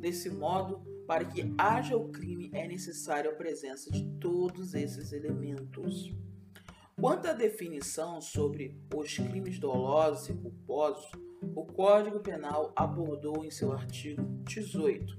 Desse 0.00 0.30
modo, 0.30 0.80
para 1.06 1.24
que 1.24 1.52
haja 1.56 1.96
o 1.96 2.08
crime 2.08 2.50
é 2.52 2.66
necessária 2.66 3.30
a 3.30 3.34
presença 3.34 3.90
de 3.90 4.04
todos 4.20 4.74
esses 4.74 5.12
elementos. 5.12 6.12
Quanto 7.00 7.28
à 7.28 7.32
definição 7.32 8.20
sobre 8.20 8.76
os 8.92 9.16
crimes 9.16 9.60
dolosos 9.60 10.30
e 10.30 10.34
culposos, 10.34 11.08
o 11.54 11.64
Código 11.64 12.18
Penal 12.18 12.72
abordou 12.74 13.44
em 13.44 13.50
seu 13.52 13.72
artigo 13.72 14.20
18. 14.42 15.16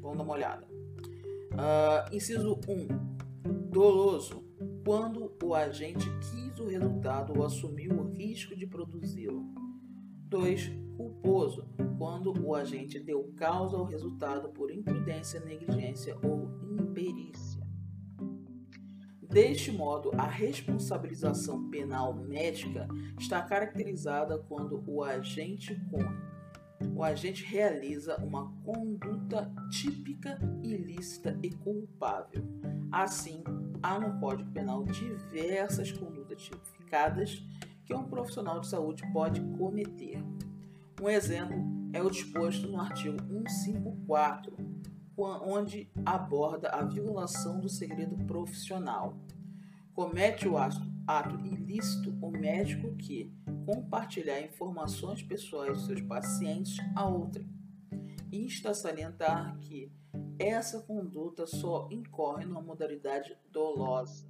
Vamos 0.00 0.18
dar 0.18 0.22
uma 0.22 0.34
olhada. 0.34 0.64
Uh, 0.66 2.14
inciso 2.14 2.60
1. 2.68 3.70
Doloso. 3.70 4.44
Quando 4.84 5.36
o 5.42 5.52
agente 5.52 6.08
quis 6.20 6.60
o 6.60 6.68
resultado 6.68 7.32
ou 7.36 7.44
assumiu 7.44 7.90
o 7.98 8.04
risco 8.04 8.54
de 8.54 8.64
produzi-lo. 8.64 9.44
2. 10.28 10.70
Culposo. 10.96 11.68
Quando 11.98 12.40
o 12.40 12.54
agente 12.54 13.00
deu 13.00 13.32
causa 13.36 13.76
ao 13.76 13.84
resultado 13.84 14.50
por 14.50 14.70
imprudência, 14.70 15.40
negligência 15.40 16.16
ou 16.22 16.48
imperícia. 16.80 17.45
Deste 19.36 19.70
modo, 19.70 20.12
a 20.16 20.26
responsabilização 20.26 21.68
penal 21.68 22.14
médica 22.14 22.88
está 23.20 23.42
caracterizada 23.42 24.38
quando 24.48 24.82
o 24.86 25.04
agente 25.04 25.78
corre 25.90 26.16
o 26.94 27.02
agente 27.04 27.44
realiza 27.44 28.16
uma 28.24 28.50
conduta 28.64 29.52
típica, 29.70 30.38
ilícita 30.62 31.38
e 31.42 31.50
culpável. 31.50 32.42
Assim, 32.90 33.44
há 33.82 33.98
no 33.98 34.18
Código 34.18 34.50
Penal 34.50 34.82
diversas 34.84 35.92
condutas 35.92 36.42
tipificadas 36.42 37.44
que 37.84 37.94
um 37.94 38.04
profissional 38.04 38.60
de 38.60 38.68
saúde 38.68 39.02
pode 39.12 39.42
cometer. 39.58 40.24
Um 40.98 41.10
exemplo 41.10 41.62
é 41.92 42.02
o 42.02 42.08
disposto 42.08 42.66
no 42.66 42.80
artigo 42.80 43.18
154, 43.28 44.56
onde 45.18 45.90
aborda 46.04 46.68
a 46.68 46.82
violação 46.84 47.60
do 47.60 47.68
segredo 47.68 48.16
profissional. 48.26 49.16
Comete 49.94 50.46
o 50.46 50.58
ato, 50.58 50.80
ato 51.06 51.36
ilícito 51.46 52.10
o 52.20 52.30
médico 52.30 52.94
que, 52.96 53.32
compartilhar 53.64 54.40
informações 54.40 55.22
pessoais 55.22 55.78
de 55.78 55.86
seus 55.86 56.00
pacientes 56.02 56.76
a 56.94 57.06
outrem. 57.08 57.48
Insta 58.30 58.70
a 58.70 58.74
salientar 58.74 59.58
que 59.60 59.90
essa 60.38 60.80
conduta 60.82 61.46
só 61.46 61.88
incorre 61.90 62.44
numa 62.44 62.60
modalidade 62.60 63.36
dolosa. 63.50 64.28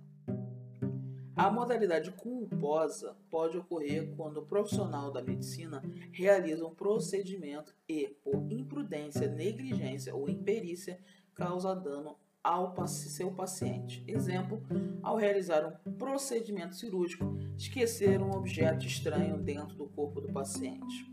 A 1.37 1.51
modalidade 1.51 2.11
culposa 2.13 3.15
pode 3.29 3.59
ocorrer 3.59 4.11
quando 4.17 4.39
o 4.39 4.47
profissional 4.47 5.13
da 5.13 5.23
medicina 5.23 5.83
realiza 6.11 6.67
um 6.67 6.75
procedimento 6.75 7.75
e, 7.87 8.09
por 8.25 8.51
imprudência, 8.51 9.29
negligência 9.29 10.17
ou 10.17 10.31
imperícia, 10.31 10.99
causa 11.35 11.75
dano 11.77 12.17
ao 12.43 12.75
seu 12.87 13.31
paciente. 13.33 14.03
Exemplo, 14.09 14.63
ao 15.03 15.19
realizar 15.19 15.79
um 15.85 15.93
procedimento 15.93 16.75
cirúrgico, 16.75 17.37
esquecer 17.55 18.23
um 18.23 18.31
objeto 18.31 18.87
estranho 18.87 19.37
dentro 19.37 19.77
do 19.77 19.87
corpo 19.89 20.23
do 20.23 20.33
paciente. 20.33 21.05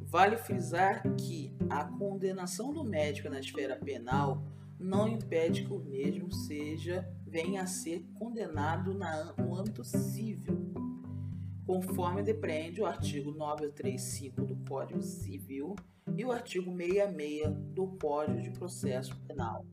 Vale 0.00 0.38
frisar 0.38 1.02
que 1.16 1.54
a 1.68 1.84
condenação 1.84 2.72
do 2.72 2.82
médico 2.82 3.28
na 3.28 3.40
esfera 3.40 3.76
penal 3.76 4.42
não 4.78 5.06
impede 5.06 5.66
que 5.66 5.72
o 5.74 5.78
mesmo 5.78 6.32
seja 6.32 7.06
venha 7.36 7.64
a 7.64 7.66
ser 7.66 8.02
condenado 8.14 8.94
na, 8.94 9.34
no 9.34 9.54
âmbito 9.54 9.84
civil, 9.84 10.72
conforme 11.66 12.22
depreende 12.22 12.80
o 12.80 12.86
artigo 12.86 13.30
935 13.30 14.42
do 14.42 14.56
Código 14.66 15.02
Civil 15.02 15.76
e 16.16 16.24
o 16.24 16.32
artigo 16.32 16.74
66 16.74 17.54
do 17.74 17.88
Código 17.88 18.40
de 18.40 18.50
Processo 18.52 19.14
Penal. 19.26 19.66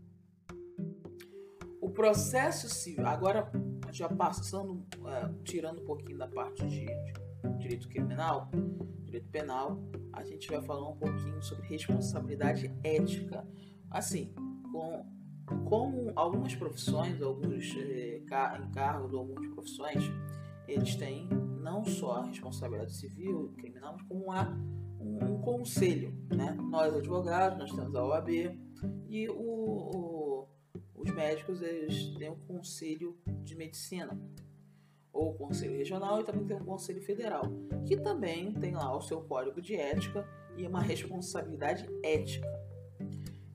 O 1.79 1.89
processo 1.89 2.67
civil, 2.67 3.07
agora 3.07 3.49
já 3.93 4.09
passando, 4.09 4.73
uh, 4.73 5.33
tirando 5.45 5.83
um 5.83 5.85
pouquinho 5.85 6.17
da 6.17 6.27
parte 6.27 6.67
de, 6.67 6.85
de 6.85 7.57
direito 7.59 7.87
criminal, 7.87 8.51
direito 9.05 9.29
penal, 9.29 9.81
a 10.11 10.21
gente 10.25 10.49
vai 10.49 10.61
falar 10.61 10.89
um 10.89 10.97
pouquinho 10.97 11.41
sobre 11.41 11.65
responsabilidade 11.69 12.69
ética. 12.83 13.47
Assim, 13.89 14.33
com, 14.69 15.05
como 15.65 16.11
algumas 16.15 16.55
profissões, 16.55 17.21
alguns 17.21 17.75
eh, 17.75 18.21
encargos, 18.23 19.13
algumas 19.13 19.47
profissões, 19.53 20.03
eles 20.67 20.95
têm 20.95 21.27
não 21.61 21.83
só 21.83 22.17
a 22.17 22.25
responsabilidade 22.25 22.93
civil, 22.93 23.53
criminal, 23.57 23.93
mas 23.93 24.07
como 24.07 24.25
uma, 24.25 24.49
um, 24.99 25.23
um, 25.23 25.41
conselho. 25.41 26.13
Né? 26.29 26.55
Nós, 26.69 26.95
advogados, 26.95 27.57
nós 27.57 27.71
temos 27.71 27.95
a 27.95 28.05
OAB 28.05 28.29
e 29.07 29.29
o, 29.29 29.33
o, 29.33 30.47
os 30.95 31.11
médicos 31.11 31.61
eles 31.61 32.15
têm 32.17 32.29
o 32.29 32.35
Conselho 32.35 33.17
de 33.43 33.55
Medicina, 33.55 34.17
ou 35.11 35.31
o 35.31 35.33
Conselho 35.33 35.77
Regional, 35.77 36.21
e 36.21 36.23
também 36.23 36.45
tem 36.45 36.57
o 36.57 36.65
Conselho 36.65 37.01
Federal, 37.01 37.43
que 37.85 37.95
também 37.97 38.53
tem 38.53 38.73
lá 38.73 38.95
o 38.95 39.01
seu 39.01 39.21
código 39.21 39.61
de 39.61 39.75
ética 39.75 40.27
e 40.57 40.65
uma 40.65 40.81
responsabilidade 40.81 41.87
ética. 42.03 42.47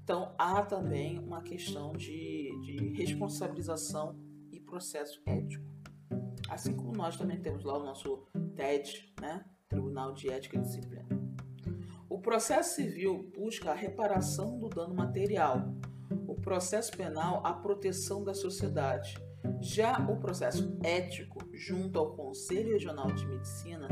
Então, 0.09 0.33
há 0.39 0.63
também 0.63 1.19
uma 1.19 1.43
questão 1.43 1.93
de, 1.93 2.51
de 2.63 2.95
responsabilização 2.95 4.19
e 4.51 4.59
processo 4.59 5.21
ético. 5.27 5.71
Assim 6.49 6.75
como 6.75 6.93
nós 6.97 7.19
também 7.19 7.39
temos 7.43 7.63
lá 7.63 7.77
o 7.77 7.85
nosso 7.85 8.27
TED, 8.57 9.13
né? 9.21 9.45
Tribunal 9.69 10.15
de 10.15 10.31
Ética 10.31 10.57
e 10.57 10.63
Disciplina. 10.63 11.07
O 12.09 12.19
processo 12.23 12.77
civil 12.77 13.31
busca 13.37 13.71
a 13.71 13.75
reparação 13.75 14.59
do 14.59 14.71
dano 14.71 14.95
material, 14.95 15.75
o 16.27 16.35
processo 16.37 16.91
penal 16.97 17.45
a 17.45 17.53
proteção 17.53 18.25
da 18.25 18.33
sociedade. 18.33 19.15
Já 19.61 19.99
o 20.11 20.19
processo 20.19 20.75
ético, 20.83 21.39
junto 21.53 21.99
ao 21.99 22.17
Conselho 22.17 22.73
Regional 22.73 23.13
de 23.13 23.27
Medicina, 23.27 23.89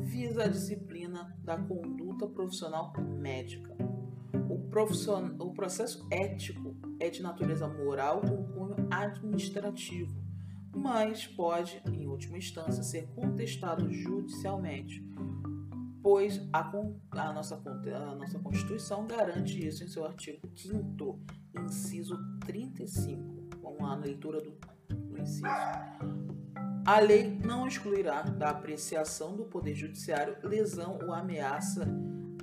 visa 0.00 0.42
a 0.42 0.48
disciplina 0.48 1.32
da 1.44 1.56
conduta 1.56 2.26
profissional 2.26 2.92
médica 2.98 3.73
o 4.54 5.52
processo 5.52 6.06
ético 6.10 6.76
é 7.00 7.10
de 7.10 7.22
natureza 7.22 7.66
moral 7.68 8.20
com 8.20 8.44
cunho 8.44 8.76
administrativo, 8.90 10.14
mas 10.74 11.26
pode, 11.26 11.82
em 11.92 12.06
última 12.06 12.38
instância, 12.38 12.82
ser 12.82 13.06
contestado 13.14 13.90
judicialmente, 13.92 15.04
pois 16.02 16.40
a, 16.52 16.70
a, 17.12 17.32
nossa, 17.32 17.56
a 17.56 18.14
nossa 18.14 18.38
Constituição 18.38 19.06
garante 19.06 19.66
isso 19.66 19.84
em 19.84 19.88
seu 19.88 20.04
artigo 20.04 20.48
5, 20.54 21.20
inciso 21.64 22.18
35. 22.44 23.48
Vamos 23.62 23.80
lá 23.80 23.96
na 23.96 24.04
leitura 24.04 24.40
do, 24.40 24.52
do 24.94 25.20
inciso. 25.20 25.46
A 26.86 27.00
lei 27.00 27.38
não 27.42 27.66
excluirá 27.66 28.22
da 28.22 28.50
apreciação 28.50 29.34
do 29.34 29.44
Poder 29.44 29.74
Judiciário 29.74 30.36
lesão 30.42 30.98
ou 31.02 31.14
ameaça 31.14 31.86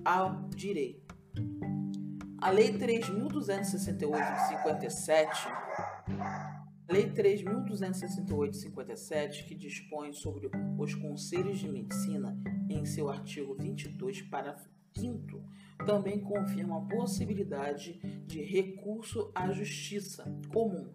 ao 0.04 0.50
direito 0.50 1.01
a 2.42 2.50
Lei 2.50 2.74
3.268 2.78 4.34
de 4.34 4.48
57, 4.48 5.48
Lei 6.90 7.10
3.268 7.10 8.50
de 8.50 8.58
57, 8.58 9.46
que 9.46 9.54
dispõe 9.54 10.12
sobre 10.12 10.50
os 10.78 10.96
conselhos 10.96 11.60
de 11.60 11.70
medicina, 11.70 12.36
em 12.68 12.84
seu 12.84 13.10
artigo 13.10 13.56
22, 13.56 14.24
parágrafo 14.24 14.68
5, 14.98 15.42
também 15.86 16.20
confirma 16.20 16.80
a 16.80 16.82
possibilidade 16.82 18.00
de 18.26 18.42
recurso 18.42 19.32
à 19.36 19.52
justiça 19.52 20.26
comum 20.52 20.94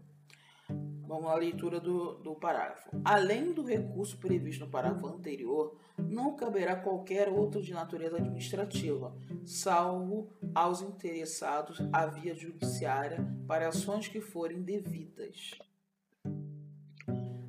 Vamos 1.06 1.30
à 1.30 1.34
leitura 1.36 1.78
do, 1.78 2.14
do 2.14 2.34
parágrafo. 2.34 2.90
Além 3.04 3.52
do 3.52 3.62
recurso 3.62 4.18
previsto 4.18 4.64
no 4.64 4.70
parágrafo 4.70 5.06
anterior, 5.06 5.76
não 5.98 6.34
caberá 6.34 6.76
qualquer 6.76 7.28
outro 7.28 7.62
de 7.62 7.72
natureza 7.72 8.16
administrativa, 8.16 9.14
salvo 9.44 10.28
aos 10.54 10.82
interessados 10.82 11.80
à 11.92 12.06
via 12.06 12.34
judiciária 12.34 13.24
para 13.46 13.68
ações 13.68 14.08
que 14.08 14.20
forem 14.20 14.62
devidas. 14.62 15.58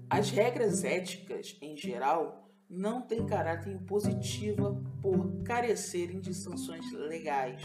As 0.09 0.29
regras 0.29 0.83
éticas, 0.83 1.57
em 1.61 1.75
geral, 1.75 2.47
não 2.69 3.01
têm 3.01 3.25
caráter 3.25 3.73
impositiva 3.73 4.81
por 5.01 5.43
carecerem 5.43 6.19
de 6.19 6.33
sanções 6.33 6.91
legais. 6.91 7.61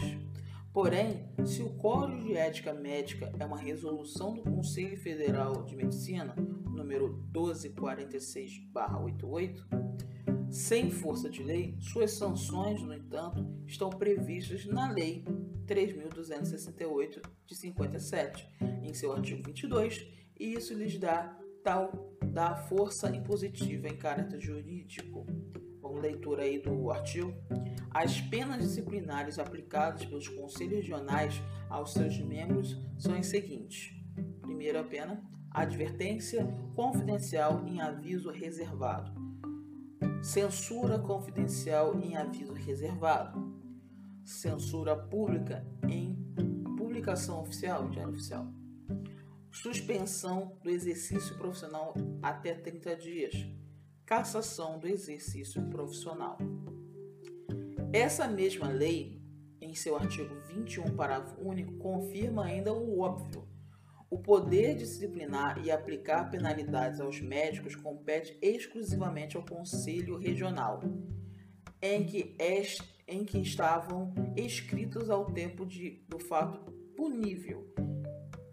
Porém, 0.73 1.29
se 1.45 1.61
o 1.61 1.69
Código 1.75 2.23
de 2.23 2.33
Ética 2.33 2.73
Médica 2.73 3.31
é 3.37 3.45
uma 3.45 3.59
resolução 3.59 4.33
do 4.33 4.41
Conselho 4.41 4.97
Federal 4.97 5.63
de 5.63 5.75
Medicina, 5.75 6.33
número 6.65 7.23
1246-88, 7.31 9.63
sem 10.49 10.89
força 10.89 11.29
de 11.29 11.43
lei, 11.43 11.77
suas 11.79 12.13
sanções, 12.13 12.81
no 12.81 12.91
entanto, 12.91 13.45
estão 13.67 13.91
previstas 13.91 14.65
na 14.65 14.91
Lei 14.91 15.23
3.268 15.67 17.21
de 17.45 17.55
57, 17.55 18.49
em 18.81 18.95
seu 18.95 19.13
artigo 19.13 19.43
22, 19.43 20.07
e 20.39 20.55
isso 20.55 20.73
lhes 20.73 20.97
dá 20.97 21.39
tal 21.63 22.17
da 22.25 22.55
força 22.55 23.15
impositiva 23.15 23.87
em 23.87 23.95
caráter 23.95 24.41
jurídico. 24.41 25.27
Vamos 25.83 26.01
leitura 26.01 26.43
aí 26.43 26.59
do 26.59 26.89
artigo. 26.89 27.33
As 27.91 28.21
penas 28.21 28.63
disciplinares 28.63 29.37
aplicadas 29.37 30.05
pelos 30.05 30.29
conselhos 30.29 30.77
regionais 30.77 31.43
aos 31.69 31.91
seus 31.91 32.17
membros 32.19 32.79
são 32.97 33.13
as 33.13 33.27
seguintes: 33.27 33.93
primeira 34.41 34.81
pena, 34.81 35.21
advertência 35.51 36.47
confidencial 36.73 37.67
em 37.67 37.81
aviso 37.81 38.31
reservado, 38.31 39.11
censura 40.23 40.97
confidencial 40.97 41.99
em 41.99 42.15
aviso 42.15 42.53
reservado, 42.53 43.53
censura 44.23 44.95
pública 44.95 45.67
em 45.89 46.15
publicação 46.77 47.41
oficial, 47.41 47.89
diário 47.89 48.13
oficial, 48.13 48.47
suspensão 49.51 50.57
do 50.63 50.69
exercício 50.69 51.37
profissional 51.37 51.93
até 52.21 52.53
30 52.53 52.95
dias, 52.95 53.33
cassação 54.13 54.77
do 54.77 54.87
exercício 54.87 55.59
profissional. 55.69 56.37
Essa 57.91 58.27
mesma 58.27 58.67
lei, 58.67 59.19
em 59.59 59.73
seu 59.73 59.95
artigo 59.95 60.35
21, 60.49 60.95
parágrafo 60.95 61.41
único, 61.41 61.73
confirma 61.79 62.45
ainda 62.45 62.71
o 62.71 62.99
óbvio. 62.99 63.47
O 64.11 64.19
poder 64.19 64.75
disciplinar 64.75 65.65
e 65.65 65.71
aplicar 65.71 66.29
penalidades 66.29 66.99
aos 66.99 67.19
médicos 67.21 67.75
compete 67.75 68.37
exclusivamente 68.39 69.35
ao 69.35 69.43
Conselho 69.43 70.15
Regional, 70.19 70.81
em 71.81 72.05
que, 72.05 72.35
est, 72.37 72.83
em 73.07 73.25
que 73.25 73.39
estavam 73.39 74.13
escritos 74.37 75.09
ao 75.09 75.25
tempo 75.25 75.65
de, 75.65 76.05
do 76.07 76.19
fato 76.19 76.71
punível 76.95 77.67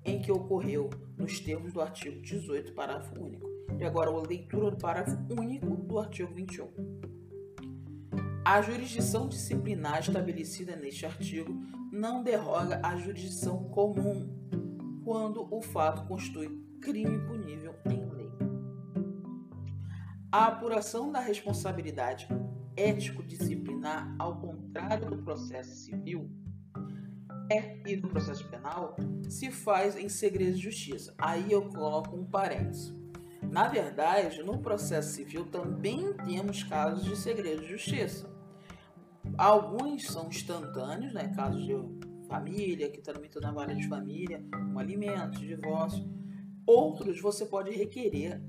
em 0.07 0.23
que 0.23 0.33
ocorreu 0.33 0.89
nos 1.19 1.39
termos 1.39 1.75
do 1.75 1.83
artigo 1.83 2.19
18, 2.23 2.73
parágrafo 2.73 3.23
único. 3.23 3.50
E 3.81 3.85
agora 3.87 4.11
a 4.11 4.21
leitura 4.21 4.71
do 4.71 4.77
parágrafo 4.77 5.17
único 5.31 5.75
do 5.75 5.99
artigo 5.99 6.35
21. 6.35 6.69
A 8.45 8.61
jurisdição 8.61 9.27
disciplinar 9.27 10.01
estabelecida 10.01 10.77
neste 10.77 11.07
artigo 11.07 11.51
não 11.91 12.23
derroga 12.23 12.79
a 12.85 12.95
jurisdição 12.97 13.65
comum 13.71 14.29
quando 15.03 15.49
o 15.51 15.63
fato 15.63 16.07
constitui 16.07 16.63
crime 16.83 17.21
punível 17.27 17.75
em 17.87 18.05
lei. 18.11 18.31
A 20.31 20.49
apuração 20.49 21.11
da 21.11 21.21
responsabilidade 21.21 22.29
ético-disciplinar, 22.77 24.15
ao 24.19 24.41
contrário 24.41 25.09
do 25.09 25.23
processo 25.23 25.75
civil 25.75 26.31
é, 27.51 27.79
e 27.87 27.97
do 27.97 28.09
processo 28.09 28.47
penal, 28.51 28.95
se 29.27 29.51
faz 29.51 29.97
em 29.97 30.11
segredo 30.11 30.53
de 30.53 30.63
justiça. 30.63 31.15
Aí 31.17 31.51
eu 31.51 31.69
coloco 31.71 32.15
um 32.15 32.27
parênteses. 32.27 33.00
Na 33.51 33.67
verdade, 33.67 34.45
no 34.45 34.59
processo 34.59 35.13
civil 35.13 35.45
também 35.45 36.13
temos 36.25 36.63
casos 36.63 37.05
de 37.05 37.17
segredo 37.17 37.63
de 37.63 37.69
justiça. 37.69 38.31
Alguns 39.37 40.07
são 40.07 40.29
instantâneos, 40.29 41.13
né? 41.13 41.33
casos 41.35 41.65
de 41.65 41.75
família, 42.29 42.89
que 42.89 43.01
tramitam 43.01 43.43
na 43.43 43.51
vara 43.51 43.75
de 43.75 43.89
família, 43.89 44.41
um 44.73 44.79
alimento, 44.79 45.41
divórcio. 45.41 46.09
Outros 46.65 47.21
você 47.21 47.45
pode 47.45 47.73
requerer 47.73 48.41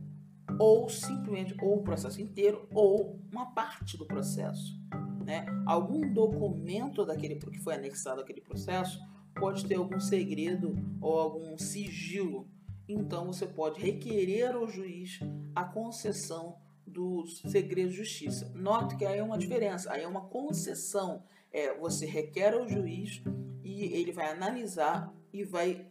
ou 0.59 0.87
simplesmente 0.87 1.55
ou 1.59 1.79
o 1.79 1.83
processo 1.83 2.21
inteiro 2.21 2.67
ou 2.71 3.19
uma 3.31 3.47
parte 3.47 3.97
do 3.97 4.05
processo. 4.05 4.79
Né? 5.25 5.45
Algum 5.65 6.13
documento 6.13 7.03
daquele 7.03 7.35
que 7.35 7.59
foi 7.59 7.73
anexado 7.73 8.21
àquele 8.21 8.41
processo 8.41 8.99
pode 9.35 9.65
ter 9.65 9.75
algum 9.75 9.99
segredo 9.99 10.75
ou 11.01 11.19
algum 11.19 11.57
sigilo. 11.57 12.47
Então 12.87 13.27
você 13.27 13.45
pode 13.45 13.79
requerer 13.79 14.55
ao 14.55 14.67
juiz 14.67 15.19
a 15.55 15.63
concessão 15.63 16.57
do 16.85 17.25
segredo 17.27 17.89
de 17.89 17.97
justiça. 17.97 18.51
Note 18.55 18.97
que 18.97 19.05
aí 19.05 19.19
é 19.19 19.23
uma 19.23 19.37
diferença, 19.37 19.91
aí 19.91 20.03
é 20.03 20.07
uma 20.07 20.27
concessão. 20.27 21.23
É, 21.51 21.77
você 21.77 22.05
requer 22.05 22.53
ao 22.53 22.67
juiz 22.67 23.21
e 23.63 23.83
ele 23.85 24.11
vai 24.11 24.29
analisar 24.29 25.13
e 25.33 25.43
vai 25.43 25.89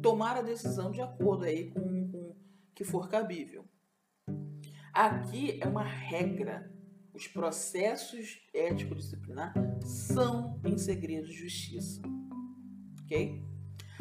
tomar 0.00 0.36
a 0.36 0.42
decisão 0.42 0.90
de 0.90 1.00
acordo 1.00 1.44
aí 1.44 1.70
com, 1.70 1.80
o 1.80 2.36
que 2.74 2.84
for 2.84 3.08
cabível. 3.08 3.64
Aqui 4.92 5.58
é 5.60 5.66
uma 5.66 5.84
regra. 5.84 6.70
Os 7.14 7.28
processos 7.28 8.40
ético-disciplinar 8.54 9.52
são 9.84 10.58
em 10.64 10.78
segredo 10.78 11.26
de 11.26 11.34
justiça. 11.34 12.00
Ok? 13.02 13.51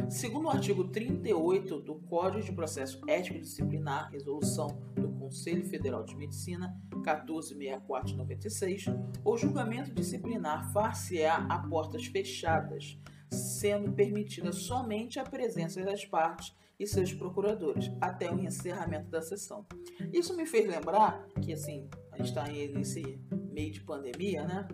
Segundo 0.09 0.45
o 0.45 0.49
artigo 0.49 0.85
38 0.85 1.79
do 1.81 1.95
Código 1.95 2.43
de 2.43 2.51
Processo 2.51 3.01
Ético-Disciplinar, 3.07 4.11
resolução 4.11 4.67
do 4.95 5.09
Conselho 5.13 5.65
Federal 5.65 6.03
de 6.03 6.15
Medicina 6.15 6.75
146496, 6.93 8.85
o 9.23 9.37
julgamento 9.37 9.93
disciplinar 9.93 10.71
far-se-á 10.73 11.45
a 11.49 11.59
portas 11.59 12.05
fechadas, 12.05 12.99
sendo 13.29 13.91
permitida 13.93 14.51
somente 14.51 15.19
a 15.19 15.23
presença 15.23 15.83
das 15.83 16.05
partes 16.05 16.53
e 16.79 16.87
seus 16.87 17.13
procuradores, 17.13 17.91
até 18.01 18.31
o 18.31 18.39
encerramento 18.39 19.09
da 19.09 19.21
sessão. 19.21 19.65
Isso 20.11 20.35
me 20.35 20.45
fez 20.45 20.67
lembrar 20.67 21.25
que, 21.41 21.53
assim, 21.53 21.87
a 22.11 22.17
gente 22.17 22.29
está 22.29 22.43
nesse 22.47 23.19
meio 23.51 23.71
de 23.71 23.81
pandemia, 23.81 24.43
né? 24.45 24.67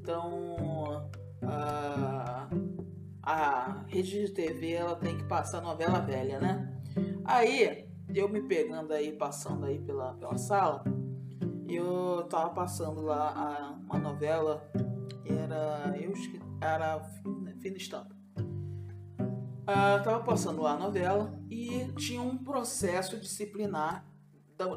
Então, 0.00 1.10
a, 1.42 2.48
a 3.28 3.84
rede 3.88 4.26
de 4.26 4.32
TV 4.32 4.72
ela 4.72 4.96
tem 4.96 5.18
que 5.18 5.24
passar 5.24 5.60
novela 5.60 6.00
velha, 6.00 6.40
né? 6.40 6.80
Aí, 7.26 7.86
eu 8.14 8.26
me 8.26 8.40
pegando 8.40 8.94
aí, 8.94 9.12
passando 9.12 9.66
aí 9.66 9.78
pela, 9.78 10.14
pela 10.14 10.38
sala, 10.38 10.82
eu 11.68 12.26
tava 12.30 12.48
passando 12.54 13.02
lá 13.02 13.34
a, 13.36 13.72
uma 13.84 13.98
novela, 13.98 14.66
era, 15.26 15.94
eu 16.00 16.10
era 16.58 17.00
Fina 17.60 17.76
Estampa. 17.76 18.16
Uh, 18.40 20.02
tava 20.02 20.24
passando 20.24 20.62
lá 20.62 20.72
a 20.72 20.78
novela 20.78 21.38
e 21.50 21.92
tinha 21.98 22.22
um 22.22 22.38
processo 22.38 23.20
disciplinar 23.20 24.06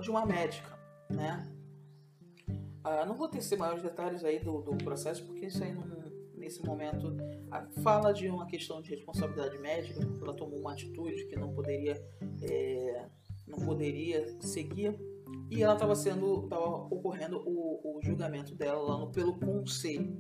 de 0.02 0.12
uma 0.12 0.26
médica, 0.26 0.78
né? 1.10 1.50
Uh, 2.84 3.06
não 3.08 3.16
vou 3.16 3.30
tecer 3.30 3.58
maiores 3.58 3.82
detalhes 3.82 4.26
aí 4.26 4.40
do, 4.40 4.62
do 4.62 4.76
processo, 4.84 5.26
porque 5.26 5.46
isso 5.46 5.64
aí 5.64 5.72
não, 5.72 6.01
nesse 6.42 6.62
momento 6.66 7.16
fala 7.84 8.12
de 8.12 8.28
uma 8.28 8.48
questão 8.48 8.82
de 8.82 8.90
responsabilidade 8.90 9.58
médica, 9.60 10.06
porque 10.06 10.24
ela 10.24 10.36
tomou 10.36 10.60
uma 10.60 10.74
atitude 10.74 11.26
que 11.28 11.36
não 11.36 11.54
poderia, 11.54 11.94
é, 12.42 13.06
não 13.48 13.60
poderia 13.60 14.36
seguir 14.42 15.00
e 15.50 15.62
ela 15.62 15.74
estava 15.74 15.96
sendo, 15.96 16.46
estava 16.46 16.66
ocorrendo 16.66 17.42
o, 17.46 17.98
o 17.98 18.02
julgamento 18.02 18.56
dela 18.56 18.82
lá 18.82 18.98
no, 18.98 19.12
pelo 19.12 19.38
conselho. 19.40 20.18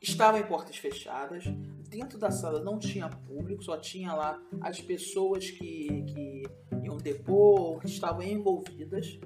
Estava 0.00 0.38
em 0.38 0.46
portas 0.46 0.76
fechadas, 0.76 1.44
dentro 1.88 2.18
da 2.18 2.30
sala 2.30 2.60
não 2.60 2.78
tinha 2.78 3.08
público, 3.08 3.62
só 3.62 3.76
tinha 3.76 4.14
lá 4.14 4.40
as 4.60 4.80
pessoas 4.80 5.50
que, 5.50 6.02
que 6.02 6.42
iam 6.82 6.96
depor, 6.96 7.80
que 7.80 7.86
estavam 7.86 8.22
envolvidas. 8.22 9.18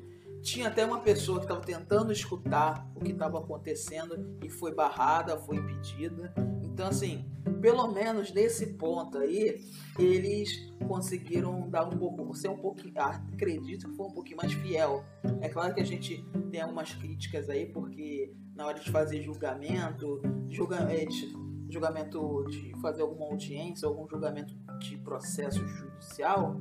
Tinha 0.43 0.69
até 0.69 0.85
uma 0.85 1.01
pessoa 1.01 1.39
que 1.39 1.45
estava 1.45 1.61
tentando 1.61 2.13
escutar 2.13 2.87
o 2.95 3.01
que 3.01 3.13
estava 3.13 3.39
acontecendo 3.39 4.37
e 4.43 4.51
foi 4.51 4.75
barrada, 4.75 5.39
foi 5.39 5.57
impedida. 5.57 6.35
Então, 6.63 6.89
assim, 6.89 7.25
pelo 7.61 7.87
menos 7.93 8.33
nesse 8.33 8.75
ponto 8.75 9.19
aí, 9.19 9.65
eles 9.99 10.51
conseguiram 10.89 11.71
dar 11.71 11.87
um 11.87 11.97
pouco, 11.97 12.35
ser 12.35 12.49
um 12.49 12.59
pouquinho, 12.59 12.95
acredito 12.99 13.89
que 13.89 13.97
foi 13.97 14.07
um 14.07 14.13
pouquinho 14.13 14.37
mais 14.39 14.53
fiel. 14.53 15.05
É 15.41 15.49
claro 15.49 15.75
que 15.75 15.81
a 15.81 15.87
gente 15.87 16.25
tem 16.51 16.61
algumas 16.61 16.93
críticas 16.93 17.49
aí, 17.49 17.67
porque 17.67 18.35
na 18.55 18.67
hora 18.67 18.81
de 18.81 18.91
fazer 18.91 19.23
julgamento, 19.23 20.21
julgamento 20.51 21.41
julgamento 21.73 22.45
de 22.51 22.73
fazer 22.83 23.03
alguma 23.03 23.27
audiência, 23.27 23.89
algum 23.89 24.07
julgamento 24.07 24.55
de 24.79 24.99
processo 24.99 25.67
judicial, 25.67 26.61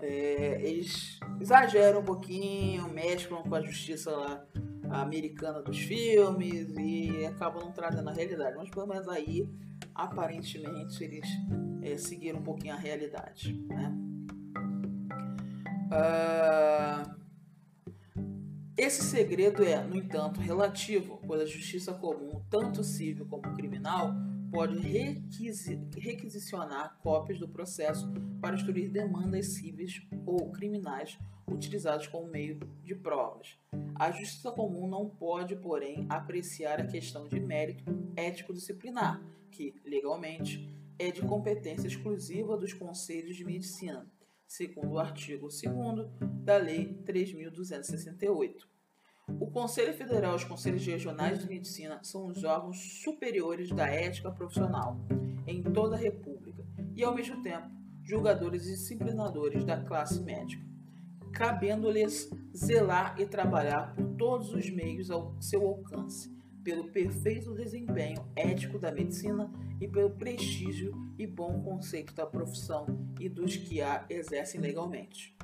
é, 0.00 0.60
eles 0.62 1.18
exageram 1.40 2.00
um 2.00 2.04
pouquinho, 2.04 2.88
mesclam 2.88 3.42
com 3.42 3.54
a 3.54 3.62
justiça 3.62 4.10
lá, 4.10 4.44
americana 4.90 5.62
dos 5.62 5.78
filmes 5.78 6.74
e 6.76 7.24
acabam 7.26 7.64
não 7.64 7.72
trazendo 7.72 8.08
a 8.08 8.12
realidade. 8.12 8.56
Mas 8.56 8.70
pelo 8.70 8.86
menos 8.86 9.08
aí, 9.08 9.48
aparentemente, 9.94 11.02
eles 11.02 11.26
é, 11.82 11.96
seguiram 11.96 12.40
um 12.40 12.42
pouquinho 12.42 12.74
a 12.74 12.78
realidade. 12.78 13.52
Né? 13.68 13.94
Uh, 15.86 17.16
esse 18.76 19.02
segredo 19.02 19.64
é, 19.64 19.82
no 19.82 19.96
entanto, 19.96 20.40
relativo, 20.40 21.18
pois 21.26 21.40
a 21.40 21.46
justiça 21.46 21.94
comum, 21.94 22.42
tanto 22.50 22.84
civil 22.84 23.26
como 23.26 23.54
criminal, 23.54 24.12
pode 24.56 24.78
requisi 24.78 25.78
requisicionar 25.98 26.96
cópias 27.02 27.38
do 27.38 27.46
processo 27.46 28.10
para 28.40 28.54
instruir 28.54 28.90
demandas 28.90 29.48
cíveis 29.48 30.00
ou 30.24 30.50
criminais 30.50 31.18
utilizadas 31.46 32.06
como 32.06 32.26
meio 32.26 32.58
de 32.82 32.94
provas. 32.94 33.58
A 33.94 34.10
justiça 34.10 34.50
comum 34.50 34.88
não 34.88 35.10
pode, 35.10 35.54
porém, 35.56 36.06
apreciar 36.08 36.80
a 36.80 36.86
questão 36.86 37.28
de 37.28 37.38
mérito 37.38 37.84
ético-disciplinar, 38.16 39.22
que, 39.50 39.74
legalmente, 39.84 40.66
é 40.98 41.10
de 41.10 41.20
competência 41.20 41.86
exclusiva 41.86 42.56
dos 42.56 42.72
conselhos 42.72 43.36
de 43.36 43.44
medicina 43.44 44.10
segundo 44.46 44.92
o 44.92 44.98
artigo 44.98 45.48
2 45.48 45.62
da 46.44 46.56
Lei 46.56 46.94
3.268. 47.04 48.75
O 49.40 49.50
Conselho 49.50 49.92
Federal 49.92 50.32
e 50.32 50.36
os 50.36 50.44
Conselhos 50.44 50.86
Regionais 50.86 51.40
de 51.40 51.48
Medicina 51.48 51.98
são 52.02 52.26
os 52.26 52.44
órgãos 52.44 53.02
superiores 53.02 53.70
da 53.70 53.86
ética 53.86 54.30
profissional 54.30 55.00
em 55.46 55.62
toda 55.62 55.96
a 55.96 55.98
República 55.98 56.64
e, 56.94 57.02
ao 57.02 57.14
mesmo 57.14 57.42
tempo, 57.42 57.68
julgadores 58.04 58.66
e 58.66 58.72
disciplinadores 58.72 59.64
da 59.64 59.82
classe 59.82 60.22
médica, 60.22 60.64
cabendo-lhes 61.32 62.30
zelar 62.56 63.20
e 63.20 63.26
trabalhar 63.26 63.94
por 63.94 64.06
todos 64.16 64.54
os 64.54 64.70
meios 64.70 65.10
ao 65.10 65.34
seu 65.40 65.66
alcance, 65.66 66.34
pelo 66.62 66.90
perfeito 66.90 67.54
desempenho 67.54 68.24
ético 68.34 68.78
da 68.78 68.90
medicina 68.90 69.52
e 69.80 69.86
pelo 69.86 70.10
prestígio 70.10 70.94
e 71.18 71.26
bom 71.26 71.62
conceito 71.62 72.14
da 72.14 72.26
profissão 72.26 72.86
e 73.20 73.28
dos 73.28 73.56
que 73.56 73.82
a 73.82 74.06
exercem 74.08 74.60
legalmente. 74.60 75.35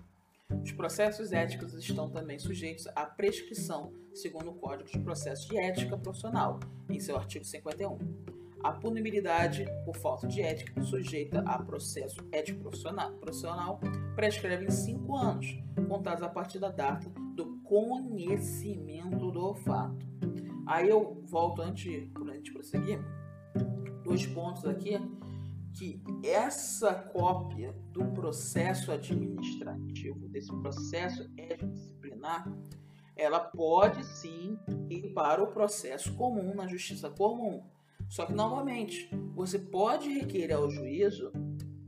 Os 0.61 0.73
processos 0.73 1.33
éticos 1.33 1.75
estão 1.75 2.11
também 2.11 2.39
sujeitos 2.39 2.87
à 2.89 3.07
prescrição, 3.07 3.93
segundo 4.13 4.51
o 4.51 4.55
Código 4.55 4.91
de 4.91 4.99
Processo 4.99 5.49
de 5.49 5.57
Ética 5.57 5.97
Profissional, 5.97 6.59
em 6.91 6.99
seu 6.99 7.17
artigo 7.17 7.45
51. 7.45 7.99
A 8.63 8.73
punibilidade 8.73 9.67
por 9.85 9.97
falta 9.97 10.29
de 10.29 10.41
ética 10.41 10.81
sujeita 10.83 11.41
a 11.41 11.61
processo 11.61 12.17
ético 12.31 12.61
profissional, 12.61 13.11
profissional 13.15 13.81
prescreve 14.15 14.67
em 14.67 14.71
cinco 14.71 15.17
anos, 15.17 15.59
contados 15.89 16.23
a 16.23 16.29
partir 16.29 16.61
da 16.61 16.69
data 16.69 17.11
do 17.35 17.59
conhecimento 17.65 19.33
do 19.33 19.55
fato. 19.55 20.07
Aí 20.65 20.89
eu 20.89 21.21
volto 21.25 21.61
antes, 21.61 22.09
antes 22.17 22.43
de 22.45 22.53
prosseguir, 22.53 23.01
dois 24.05 24.27
pontos 24.27 24.65
aqui, 24.65 24.97
que 25.75 26.03
essa 26.23 26.95
cópia 26.95 27.73
do 27.93 28.05
processo 28.13 28.93
administrativo, 28.93 30.29
desse 30.29 30.53
processo 30.61 31.29
disciplinar, 31.29 32.51
ela 33.17 33.41
pode 33.41 34.05
sim 34.05 34.59
ir 34.89 35.13
para 35.13 35.43
o 35.43 35.53
processo 35.53 36.15
comum 36.15 36.55
na 36.55 36.67
justiça 36.67 37.11
comum. 37.11 37.63
Só 38.09 38.27
que, 38.27 38.33
novamente, 38.33 39.09
você 39.35 39.59
pode 39.59 40.09
requerer 40.09 40.57
ao 40.57 40.71
juízo 40.71 41.33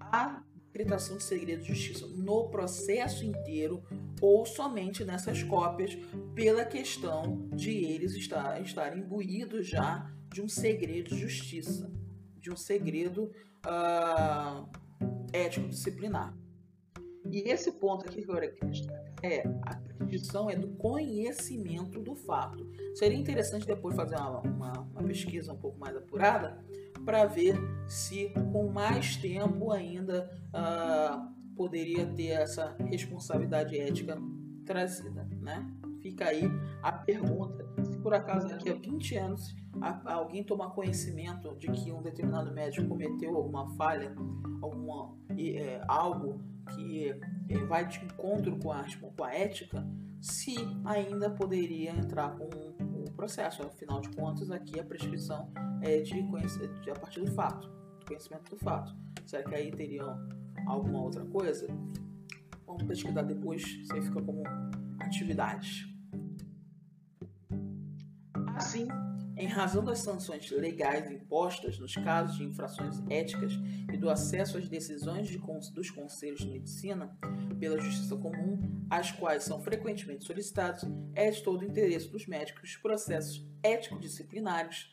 a 0.00 0.42
decretação 0.66 1.16
de 1.16 1.22
segredo 1.22 1.62
de 1.62 1.68
justiça 1.68 2.06
no 2.06 2.48
processo 2.48 3.24
inteiro 3.24 3.82
ou 4.20 4.44
somente 4.46 5.04
nessas 5.04 5.42
cópias, 5.42 5.96
pela 6.34 6.64
questão 6.64 7.48
de 7.54 7.70
eles 7.70 8.14
estar, 8.14 8.60
estarem 8.62 9.00
imbuídos 9.00 9.68
já 9.68 10.10
de 10.32 10.40
um 10.40 10.48
segredo 10.48 11.10
de 11.10 11.20
justiça, 11.20 11.92
de 12.40 12.50
um 12.50 12.56
segredo 12.56 13.30
uh, 13.66 14.68
ético-disciplinar. 15.32 16.34
E 17.30 17.50
esse 17.50 17.72
ponto 17.72 18.06
aqui 18.06 18.22
que 18.22 18.30
eu 18.30 18.34
quero 18.34 18.70
destacar 18.70 19.04
é 19.22 19.42
a 19.62 19.74
prescrição 19.76 20.50
é 20.50 20.56
do 20.56 20.68
conhecimento 20.76 22.00
do 22.00 22.14
fato. 22.14 22.68
Seria 22.94 23.16
interessante 23.16 23.66
depois 23.66 23.96
fazer 23.96 24.16
uma, 24.16 24.40
uma, 24.40 24.72
uma 24.80 25.02
pesquisa 25.02 25.52
um 25.52 25.56
pouco 25.56 25.78
mais 25.78 25.96
apurada 25.96 26.62
para 27.04 27.24
ver 27.24 27.56
se 27.88 28.30
com 28.52 28.68
mais 28.68 29.16
tempo 29.16 29.72
ainda 29.72 30.30
uh, 30.48 31.54
poderia 31.56 32.06
ter 32.06 32.28
essa 32.28 32.76
responsabilidade 32.78 33.78
ética 33.78 34.18
trazida, 34.64 35.26
né? 35.40 35.66
Fica 36.00 36.26
aí 36.26 36.44
a 36.82 36.92
pergunta, 36.92 37.66
se 37.82 37.96
por 37.98 38.12
acaso 38.12 38.48
daqui 38.48 38.70
a 38.70 38.74
20 38.74 39.16
anos 39.16 39.54
alguém 40.04 40.44
tomar 40.44 40.70
conhecimento 40.70 41.54
de 41.56 41.66
que 41.68 41.92
um 41.92 42.02
determinado 42.02 42.52
médico 42.52 42.88
cometeu 42.88 43.36
alguma 43.36 43.68
falha, 43.76 44.14
alguma, 44.62 45.16
é, 45.36 45.82
algo 45.88 46.40
que 46.74 47.10
é, 47.48 47.58
vai 47.66 47.86
de 47.86 48.04
encontro 48.04 48.58
com 48.58 48.72
a, 48.72 48.84
com 49.16 49.24
a 49.24 49.34
ética, 49.34 49.86
se 50.20 50.54
ainda 50.84 51.30
poderia 51.30 51.90
entrar 51.90 52.36
com 52.36 52.48
o 52.48 53.10
processo. 53.12 53.62
Afinal 53.62 54.00
de 54.00 54.08
contas, 54.10 54.50
aqui 54.50 54.80
a 54.80 54.84
prescrição 54.84 55.52
é 55.82 56.00
de, 56.00 56.22
de 56.80 56.90
a 56.90 56.94
partir 56.94 57.20
do 57.20 57.30
fato, 57.32 57.68
do 58.00 58.06
conhecimento 58.06 58.50
do 58.50 58.56
fato. 58.56 58.94
Será 59.26 59.42
que 59.42 59.54
aí 59.54 59.70
teriam 59.70 60.16
alguma 60.66 61.02
outra 61.02 61.24
coisa? 61.26 61.66
Vamos 62.66 62.84
pesquisar 62.84 63.22
depois, 63.22 63.62
isso 63.62 63.92
aí 63.94 64.02
fica 64.02 64.22
como 64.22 64.42
atividade. 65.00 65.94
Assim, 68.56 68.88
em 69.36 69.46
razão 69.46 69.84
das 69.84 69.98
sanções 69.98 70.50
legais 70.50 71.10
impostas 71.10 71.78
nos 71.78 71.94
casos 71.94 72.36
de 72.36 72.44
infrações 72.44 73.02
éticas 73.10 73.52
e 73.92 73.96
do 73.96 74.08
acesso 74.08 74.58
às 74.58 74.68
decisões 74.68 75.28
de, 75.28 75.38
dos 75.72 75.90
conselhos 75.90 76.40
de 76.40 76.48
medicina 76.48 77.16
pela 77.58 77.80
justiça 77.80 78.16
comum, 78.16 78.86
as 78.88 79.10
quais 79.10 79.42
são 79.42 79.60
frequentemente 79.60 80.24
solicitados, 80.24 80.84
é 81.14 81.30
de 81.30 81.42
todo 81.42 81.62
o 81.62 81.64
interesse 81.64 82.08
dos 82.08 82.26
médicos 82.26 82.70
os 82.70 82.76
processos 82.76 83.46
ético-disciplinares 83.62 84.88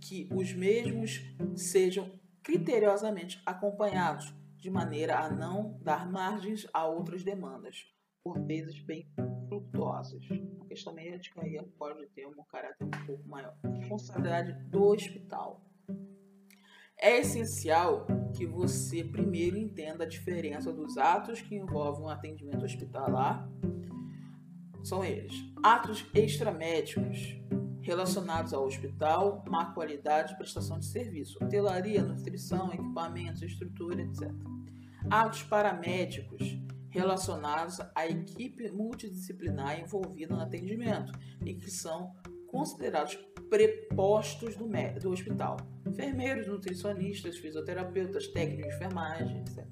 que 0.00 0.28
os 0.32 0.52
mesmos 0.52 1.20
sejam 1.54 2.10
criteriosamente 2.42 3.40
acompanhados, 3.46 4.34
de 4.56 4.70
maneira 4.70 5.18
a 5.18 5.30
não 5.30 5.78
dar 5.82 6.10
margens 6.10 6.66
a 6.72 6.86
outras 6.86 7.22
demandas, 7.22 7.86
por 8.22 8.40
vezes 8.40 8.80
bem 8.80 9.06
flutuosas 9.48 10.24
questão 10.72 10.94
médica 10.94 11.42
aí 11.42 11.60
pode 11.78 12.06
ter 12.08 12.26
um 12.26 12.32
caráter 12.44 12.84
um 12.84 13.06
pouco 13.06 13.28
maior. 13.28 13.54
Responsabilidade 13.78 14.54
do 14.70 14.84
hospital. 14.84 15.62
É 16.98 17.18
essencial 17.18 18.06
que 18.34 18.46
você 18.46 19.04
primeiro 19.04 19.58
entenda 19.58 20.04
a 20.04 20.08
diferença 20.08 20.72
dos 20.72 20.96
atos 20.96 21.42
que 21.42 21.56
envolvem 21.56 22.04
um 22.04 22.08
atendimento 22.08 22.64
hospitalar. 22.64 23.46
São 24.82 25.04
eles: 25.04 25.34
atos 25.62 26.06
extramédicos 26.14 27.38
relacionados 27.82 28.54
ao 28.54 28.64
hospital, 28.64 29.44
má 29.48 29.74
qualidade 29.74 30.30
de 30.30 30.38
prestação 30.38 30.78
de 30.78 30.86
serviço, 30.86 31.36
hotelaria, 31.42 32.02
nutrição, 32.02 32.72
equipamentos, 32.72 33.42
estrutura, 33.42 34.00
etc. 34.00 34.30
Atos 35.10 35.42
paramédicos 35.42 36.56
relacionados 36.92 37.80
à 37.94 38.06
equipe 38.06 38.70
multidisciplinar 38.70 39.80
envolvida 39.80 40.34
no 40.34 40.42
atendimento 40.42 41.12
e 41.44 41.54
que 41.54 41.70
são 41.70 42.12
considerados 42.46 43.18
prepostos 43.48 44.54
do, 44.56 44.68
do 45.00 45.10
hospital. 45.10 45.56
Enfermeiros, 45.86 46.46
nutricionistas, 46.46 47.38
fisioterapeutas, 47.38 48.28
técnicos 48.28 48.68
de 48.68 48.76
enfermagem, 48.76 49.40
etc. 49.40 49.66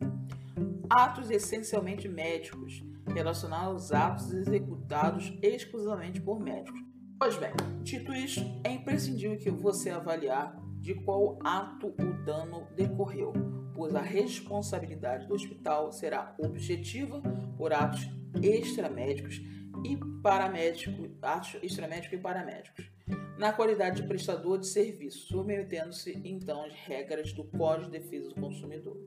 Atos 0.88 1.30
essencialmente 1.30 2.08
médicos, 2.08 2.82
relacionados 3.06 3.92
aos 3.92 3.92
atos 3.92 4.32
executados 4.32 5.32
exclusivamente 5.42 6.20
por 6.20 6.40
médicos. 6.40 6.80
Pois 7.18 7.36
bem, 7.36 7.52
dito 7.82 8.14
isso, 8.14 8.40
é 8.64 8.72
imprescindível 8.72 9.36
que 9.36 9.50
você 9.50 9.90
avaliar 9.90 10.58
de 10.78 10.94
qual 10.94 11.38
ato 11.44 11.88
o 11.88 12.24
dano 12.24 12.66
decorreu 12.74 13.59
pois 13.80 13.94
a 13.94 14.02
responsabilidade 14.02 15.26
do 15.26 15.32
hospital 15.32 15.90
será 15.90 16.34
objetiva 16.38 17.22
por 17.56 17.72
atos 17.72 18.10
extramédicos 18.42 19.40
e 19.82 19.96
paramédicos, 20.22 21.10
atos 21.22 21.56
extramédicos 21.62 22.12
e 22.12 22.20
paramédicos, 22.20 22.90
na 23.38 23.54
qualidade 23.54 24.02
de 24.02 24.06
prestador 24.06 24.58
de 24.58 24.66
serviço, 24.66 25.28
submetendo-se 25.28 26.12
então 26.22 26.62
às 26.62 26.74
regras 26.74 27.32
do 27.32 27.42
Código 27.42 27.90
de 27.90 27.98
Defesa 27.98 28.28
do 28.28 28.34
Consumidor, 28.34 29.00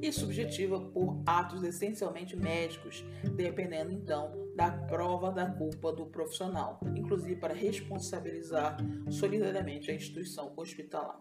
e 0.00 0.12
subjetiva 0.12 0.78
por 0.78 1.20
atos 1.26 1.64
essencialmente 1.64 2.36
médicos, 2.36 3.04
dependendo 3.34 3.90
então 3.90 4.52
da 4.54 4.70
prova 4.70 5.32
da 5.32 5.46
culpa 5.46 5.92
do 5.92 6.06
profissional, 6.06 6.78
inclusive 6.94 7.34
para 7.34 7.54
responsabilizar 7.54 8.76
solidariamente 9.10 9.90
a 9.90 9.94
instituição 9.94 10.52
hospitalar. 10.56 11.20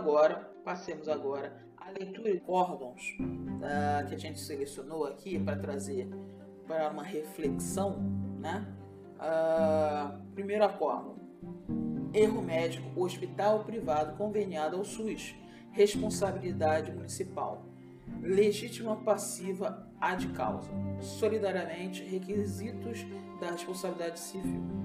Agora, 0.00 0.50
passemos 0.64 1.08
agora 1.08 1.54
a 1.76 1.90
leitura 1.90 2.32
de 2.32 2.40
córdons 2.40 3.16
uh, 3.20 4.08
que 4.08 4.14
a 4.14 4.18
gente 4.18 4.40
selecionou 4.40 5.04
aqui 5.04 5.38
para 5.38 5.58
trazer 5.58 6.08
para 6.66 6.88
uma 6.88 7.02
reflexão, 7.02 7.98
né? 8.38 8.66
Uh, 9.16 10.32
primeiro 10.32 10.64
acórdão. 10.64 11.16
Erro 12.14 12.40
médico, 12.40 13.00
hospital 13.00 13.64
privado 13.64 14.16
conveniado 14.16 14.76
ao 14.76 14.84
SUS, 14.84 15.34
responsabilidade 15.72 16.90
municipal, 16.90 17.66
legítima 18.22 18.96
passiva 18.96 19.86
ad 20.00 20.26
causa, 20.28 20.70
solidariamente 21.00 22.02
requisitos 22.02 23.04
da 23.38 23.50
responsabilidade 23.50 24.18
civil 24.18 24.80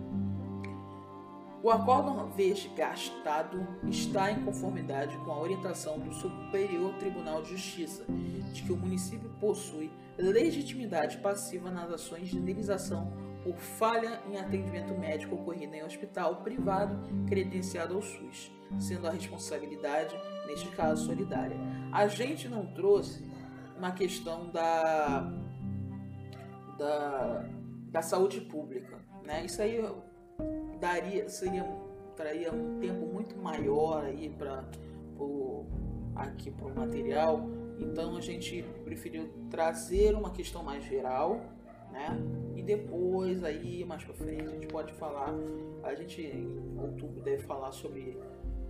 o 1.66 1.72
acórdão 1.72 2.32
gastado 2.78 3.68
está 3.90 4.32
em 4.32 4.46
conformidade 4.46 5.18
com 5.26 5.32
a 5.32 5.40
orientação 5.40 5.98
do 5.98 6.14
Superior 6.14 6.94
Tribunal 7.00 7.42
de 7.42 7.58
Justiça 7.58 8.06
de 8.54 8.62
que 8.62 8.72
o 8.72 8.78
município 8.78 9.28
possui 9.40 9.92
legitimidade 10.16 11.18
passiva 11.18 11.72
nas 11.72 11.92
ações 11.92 12.30
de 12.30 12.38
indenização 12.38 13.12
por 13.44 13.58
falha 13.58 14.22
em 14.30 14.38
atendimento 14.38 14.94
médico 14.94 15.34
ocorrido 15.34 15.74
em 15.74 15.84
hospital 15.84 16.44
privado 16.44 17.00
credenciado 17.28 17.96
ao 17.96 18.02
SUS, 18.04 18.52
sendo 18.78 19.08
a 19.08 19.10
responsabilidade, 19.10 20.16
neste 20.46 20.70
caso, 20.70 21.08
solidária. 21.08 21.58
A 21.92 22.08
gente 22.08 22.48
não 22.48 22.68
trouxe 22.76 23.26
uma 23.76 23.92
questão 23.92 24.52
da, 24.52 25.34
da, 26.78 27.50
da 27.90 28.02
saúde 28.04 28.40
pública. 28.42 29.00
Né? 29.24 29.46
Isso 29.46 29.60
aí 29.64 29.84
daria, 30.80 31.28
seria, 31.30 31.64
traria 32.16 32.52
um 32.54 32.80
tempo 32.80 33.06
muito 33.06 33.38
maior 33.38 34.04
aí 34.06 34.30
para 34.30 34.64
aqui 36.16 36.52
para 36.52 36.68
o 36.68 36.76
material. 36.76 37.50
Então 37.80 38.16
a 38.16 38.22
gente 38.22 38.64
preferiu 38.84 39.30
trazer 39.50 40.16
uma 40.16 40.32
questão 40.32 40.64
mais 40.64 40.84
geral, 40.86 41.42
né? 41.92 42.18
E 42.56 42.62
depois 42.62 43.44
aí 43.44 43.84
mais 43.84 44.04
para 44.04 44.14
frente 44.14 44.44
a 44.44 44.52
gente 44.52 44.68
pode 44.68 44.94
falar, 44.94 45.34
a 45.84 45.94
gente 45.94 46.22
em 46.22 46.80
outubro 46.80 47.22
deve 47.22 47.44
falar 47.44 47.72
sobre 47.72 48.18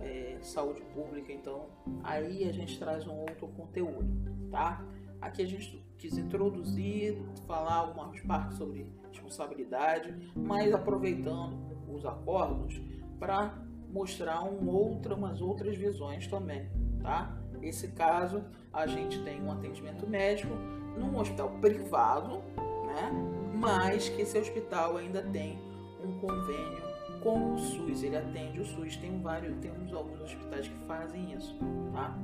é, 0.00 0.38
saúde 0.42 0.82
pública, 0.94 1.32
então 1.32 1.66
aí 2.02 2.48
a 2.48 2.52
gente 2.52 2.78
traz 2.78 3.06
um 3.06 3.14
outro 3.14 3.46
conteúdo, 3.48 4.08
tá? 4.50 4.84
Aqui 5.20 5.42
a 5.42 5.46
gente 5.46 5.84
quis 5.98 6.16
introduzir, 6.18 7.18
falar 7.46 7.76
algumas 7.76 8.20
partes 8.20 8.58
sobre 8.58 8.86
responsabilidade, 9.10 10.14
mas 10.34 10.74
aproveitando 10.74 11.56
os 11.88 12.04
acordos 12.04 12.80
para 13.18 13.54
mostrar 13.90 14.44
um 14.44 14.68
outra, 14.68 15.14
umas 15.14 15.40
outras 15.40 15.76
visões 15.76 16.26
também, 16.26 16.68
tá? 17.02 17.36
Esse 17.62 17.88
caso, 17.88 18.44
a 18.72 18.86
gente 18.86 19.22
tem 19.24 19.42
um 19.42 19.50
atendimento 19.50 20.06
médico 20.06 20.54
num 20.98 21.18
hospital 21.18 21.50
privado, 21.60 22.42
né? 22.86 23.10
Mas 23.54 24.08
que 24.08 24.22
esse 24.22 24.38
hospital 24.38 24.96
ainda 24.96 25.22
tem 25.22 25.58
um 26.04 26.18
convênio 26.18 26.86
com 27.22 27.54
o 27.54 27.58
SUS, 27.58 28.02
ele 28.02 28.16
atende 28.16 28.60
o 28.60 28.64
SUS, 28.64 28.96
tem 28.96 29.20
vários, 29.20 29.56
temos 29.58 29.92
alguns 29.92 30.20
hospitais 30.20 30.68
que 30.68 30.78
fazem 30.86 31.32
isso, 31.32 31.56
tá? 31.92 32.16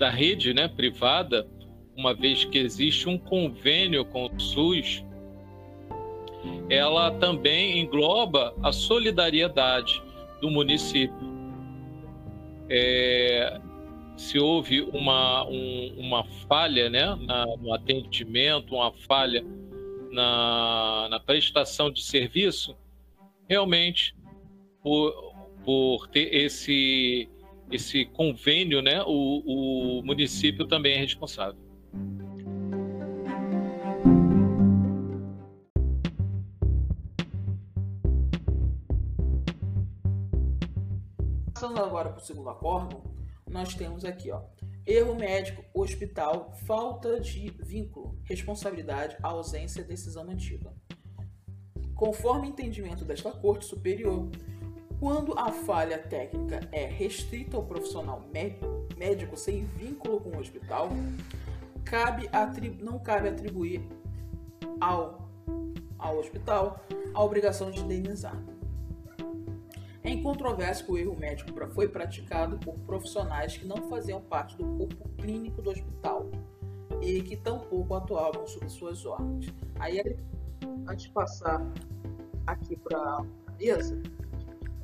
Da 0.00 0.08
rede, 0.08 0.54
né, 0.54 0.66
privada, 0.66 1.46
uma 1.94 2.14
vez 2.14 2.46
que 2.46 2.56
existe 2.56 3.06
um 3.06 3.18
convênio 3.18 4.02
com 4.02 4.24
o 4.24 4.40
SUS, 4.40 5.04
ela 6.70 7.10
também 7.18 7.78
engloba 7.78 8.54
a 8.62 8.72
solidariedade 8.72 10.02
do 10.40 10.50
município. 10.50 11.14
É, 12.70 13.60
se 14.16 14.38
houve 14.38 14.80
uma, 14.80 15.46
um, 15.46 15.94
uma 15.98 16.24
falha 16.48 16.88
né, 16.88 17.14
na, 17.20 17.44
no 17.58 17.74
atendimento, 17.74 18.76
uma 18.76 18.94
falha 19.06 19.44
na, 20.10 21.08
na 21.10 21.20
prestação 21.20 21.90
de 21.90 22.02
serviço, 22.02 22.74
realmente 23.46 24.16
por, 24.82 25.12
por 25.62 26.06
ter 26.06 26.34
esse, 26.34 27.28
esse 27.70 28.04
convênio, 28.04 28.82
né, 28.82 29.02
o, 29.06 29.98
o 29.98 30.02
município 30.02 30.66
também 30.66 30.94
é 30.94 30.98
responsável. 30.98 31.58
Passando 41.52 41.78
agora 41.78 42.08
para 42.08 42.22
o 42.22 42.24
segundo 42.24 42.48
acórdão, 42.48 43.02
nós 43.50 43.74
temos 43.74 44.04
aqui, 44.04 44.30
ó, 44.30 44.42
erro 44.86 45.14
médico, 45.14 45.62
hospital, 45.74 46.52
falta 46.66 47.20
de 47.20 47.50
vínculo, 47.60 48.18
responsabilidade, 48.24 49.16
ausência, 49.22 49.84
decisão 49.84 50.28
antiga. 50.30 50.72
Conforme 51.94 52.48
entendimento 52.48 53.04
desta 53.04 53.30
Corte 53.30 53.66
Superior, 53.66 54.30
quando 55.00 55.36
a 55.38 55.50
falha 55.50 55.98
técnica 55.98 56.60
é 56.70 56.84
restrita 56.84 57.56
ao 57.56 57.64
profissional 57.64 58.22
médico 58.96 59.34
sem 59.34 59.64
vínculo 59.64 60.20
com 60.20 60.36
o 60.36 60.38
hospital, 60.38 60.90
cabe 61.84 62.28
não 62.82 62.98
cabe 62.98 63.28
atribuir 63.30 63.82
ao, 64.78 65.26
ao 65.98 66.18
hospital 66.18 66.84
a 67.14 67.24
obrigação 67.24 67.70
de 67.70 67.80
indenizar. 67.80 68.38
É 70.02 70.10
incontroverso 70.10 70.84
que 70.84 70.92
o 70.92 70.98
erro 70.98 71.16
médico 71.16 71.50
foi 71.70 71.88
praticado 71.88 72.58
por 72.58 72.74
profissionais 72.80 73.56
que 73.56 73.66
não 73.66 73.88
faziam 73.88 74.20
parte 74.20 74.56
do 74.56 74.64
corpo 74.64 75.08
clínico 75.16 75.62
do 75.62 75.70
hospital 75.70 76.30
e 77.00 77.22
que 77.22 77.36
tampouco 77.36 77.94
atuavam 77.94 78.46
sob 78.46 78.68
suas 78.68 79.04
ordens. 79.06 79.46
Aí, 79.78 80.00
antes 80.86 81.06
de 81.06 81.12
passar 81.12 81.66
aqui 82.46 82.76
para 82.76 82.98
a 82.98 83.24
mesa, 83.58 84.00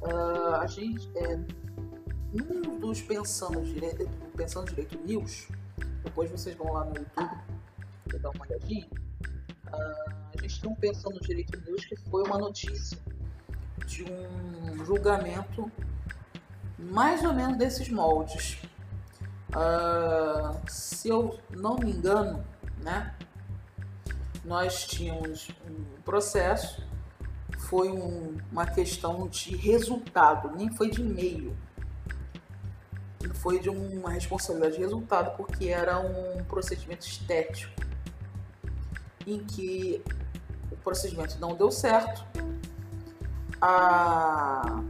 uh, 0.03 0.55
a 0.61 0.67
gente, 0.67 1.11
é, 1.17 1.39
num 2.33 2.79
dos 2.79 3.01
Pensando 3.01 3.63
Direito, 3.63 4.09
Pensando 4.37 4.69
Direito 4.69 4.99
News, 5.05 5.49
depois 6.05 6.31
vocês 6.31 6.57
vão 6.57 6.73
lá 6.73 6.85
no 6.85 6.97
YouTube 6.97 7.39
e 8.15 8.19
dar 8.19 8.31
uma 8.31 8.47
olhadinha, 8.47 8.87
uh, 9.69 10.15
a 10.37 10.43
gente 10.43 10.61
tem 10.61 10.71
um 10.71 10.75
Pensando 10.75 11.21
Direito 11.21 11.61
News 11.69 11.85
que 11.85 11.97
foi 12.11 12.23
uma 12.25 12.39
notícia 12.39 12.99
de 13.87 14.05
um 14.05 14.85
julgamento 14.85 15.71
mais 16.79 17.25
ou 17.25 17.33
menos 17.33 17.57
desses 17.57 17.89
moldes. 17.89 18.59
Uh, 19.51 20.71
se 20.71 21.09
eu 21.09 21.39
não 21.51 21.77
me 21.77 21.91
engano, 21.91 22.45
né, 22.83 23.15
nós 24.45 24.87
tínhamos 24.87 25.51
um 25.69 26.03
processo 26.03 26.83
foi 27.69 27.89
um, 27.89 28.37
uma 28.51 28.65
questão 28.65 29.27
de 29.27 29.57
resultado, 29.57 30.57
nem 30.57 30.71
foi 30.71 30.89
de 30.89 31.03
meio. 31.03 31.57
Foi 33.35 33.59
de 33.59 33.69
uma 33.69 34.11
responsabilidade 34.11 34.77
de 34.77 34.81
resultado, 34.81 35.37
porque 35.37 35.67
era 35.67 35.99
um 35.99 36.45
procedimento 36.45 37.07
estético, 37.07 37.73
em 39.27 39.41
que 39.41 40.01
o 40.71 40.77
procedimento 40.77 41.39
não 41.41 41.57
deu 41.57 41.71
certo, 41.73 42.25
a, 43.61 44.81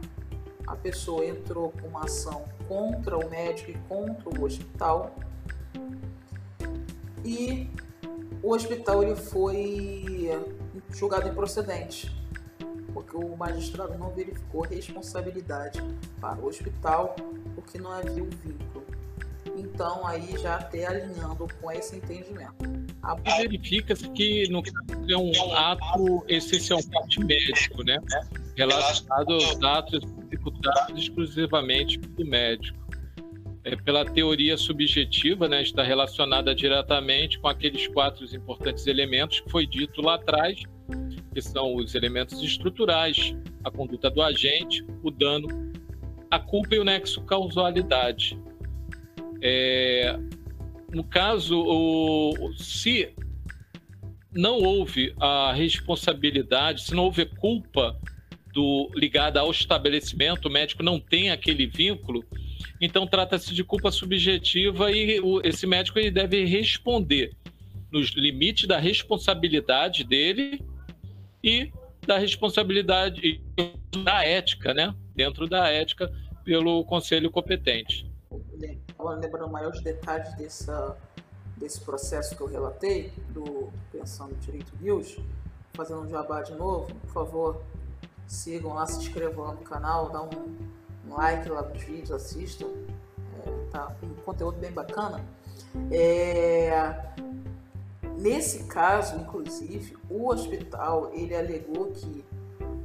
a 0.67 0.75
pessoa 0.75 1.25
entrou 1.25 1.71
com 1.71 1.87
uma 1.87 2.03
ação 2.03 2.45
contra 2.67 3.17
o 3.17 3.27
médico 3.27 3.71
e 3.71 3.77
contra 3.89 4.39
o 4.39 4.45
hospital, 4.45 5.15
e 7.25 7.69
o 8.43 8.53
hospital 8.53 9.01
ele 9.01 9.15
foi 9.15 10.29
julgado 10.91 11.27
improcedente 11.27 12.26
porque 12.97 13.15
o 13.15 13.37
magistrado 13.37 13.95
não 13.95 14.09
verificou 14.09 14.61
responsabilidade 14.61 15.79
para 16.19 16.39
o 16.39 16.47
hospital, 16.47 17.15
porque 17.53 17.77
não 17.77 17.91
havia 17.91 18.23
um 18.23 18.29
vínculo. 18.43 18.83
Então, 19.55 20.05
aí 20.07 20.35
já 20.39 20.55
até 20.55 20.87
alinhando 20.87 21.47
com 21.61 21.71
esse 21.71 21.97
entendimento. 21.97 22.55
A... 23.03 23.13
Verifica-se 23.37 24.09
que 24.09 24.49
no 24.49 24.63
caso 24.63 25.11
é 25.11 25.15
um 25.15 25.53
ato 25.55 26.25
essencialmente 26.27 27.23
médico, 27.23 27.83
né? 27.83 27.99
Relacionado 28.55 29.33
aos 29.33 29.63
atos 29.63 30.01
executados 30.31 31.03
exclusivamente 31.03 31.99
pelo 31.99 32.27
médico. 32.27 32.79
É, 33.63 33.75
pela 33.75 34.05
teoria 34.05 34.57
subjetiva, 34.57 35.47
né, 35.47 35.61
está 35.61 35.83
relacionada 35.83 36.55
diretamente 36.55 37.37
com 37.37 37.49
aqueles 37.49 37.85
quatro 37.89 38.25
importantes 38.33 38.87
elementos 38.87 39.41
que 39.41 39.51
foi 39.51 39.67
dito 39.67 40.01
lá 40.01 40.15
atrás, 40.15 40.63
que 41.33 41.41
são 41.41 41.75
os 41.75 41.93
elementos 41.95 42.41
estruturais, 42.41 43.35
a 43.63 43.71
conduta 43.71 44.09
do 44.09 44.21
agente, 44.21 44.85
o 45.03 45.11
dano, 45.11 45.47
a 46.31 46.39
culpa 46.39 46.75
e 46.75 46.79
o 46.79 46.83
nexo 46.83 47.21
causalidade. 47.23 48.39
É, 49.41 50.17
no 50.91 51.03
caso, 51.03 51.59
o, 51.59 52.53
se 52.57 53.13
não 54.31 54.59
houve 54.59 55.13
a 55.19 55.53
responsabilidade, 55.53 56.83
se 56.83 56.93
não 56.93 57.05
houve 57.05 57.25
culpa 57.25 57.99
do, 58.53 58.89
ligada 58.95 59.39
ao 59.39 59.51
estabelecimento, 59.51 60.47
o 60.47 60.51
médico 60.51 60.83
não 60.83 60.99
tem 60.99 61.29
aquele 61.29 61.67
vínculo, 61.67 62.23
então 62.81 63.05
trata-se 63.05 63.53
de 63.53 63.63
culpa 63.63 63.91
subjetiva 63.91 64.91
e 64.91 65.19
o, 65.19 65.41
esse 65.43 65.67
médico 65.67 65.99
ele 65.99 66.11
deve 66.11 66.45
responder 66.45 67.35
nos 67.91 68.09
limites 68.11 68.67
da 68.67 68.79
responsabilidade 68.79 70.03
dele 70.03 70.61
e 71.43 71.71
da 72.05 72.17
responsabilidade 72.17 73.41
da 74.03 74.23
ética, 74.23 74.73
né? 74.73 74.95
Dentro 75.15 75.47
da 75.47 75.67
ética 75.69 76.11
pelo 76.43 76.83
conselho 76.85 77.29
competente. 77.29 78.09
Agora, 78.97 79.19
lembrando 79.19 79.51
maiores 79.51 79.81
detalhes 79.81 80.33
dessa, 80.35 80.97
desse 81.57 81.81
processo 81.81 82.35
que 82.35 82.41
eu 82.41 82.47
relatei, 82.47 83.11
do 83.29 83.69
Pensando 83.91 84.33
Direito 84.35 84.71
News, 84.79 85.17
fazendo 85.73 86.01
um 86.01 86.09
jabá 86.09 86.41
de 86.41 86.53
novo, 86.53 86.93
por 86.95 87.09
favor, 87.09 87.61
sigam 88.25 88.73
lá, 88.73 88.85
se 88.87 88.99
inscrevam 88.99 89.45
lá 89.45 89.53
no 89.53 89.61
canal, 89.61 90.09
dá 90.09 90.21
um, 90.21 90.57
um 91.07 91.15
like 91.15 91.47
lá 91.49 91.61
nos 91.61 91.83
vídeos, 91.83 92.11
assistam. 92.11 92.67
É, 93.45 93.69
tá 93.69 93.95
um 94.01 94.13
conteúdo 94.23 94.57
bem 94.57 94.71
bacana. 94.71 95.23
É, 95.91 96.71
Nesse 98.17 98.63
caso, 98.63 99.15
inclusive, 99.15 99.95
o 100.09 100.29
hospital 100.29 101.11
ele 101.13 101.35
alegou 101.35 101.91
que 101.91 102.25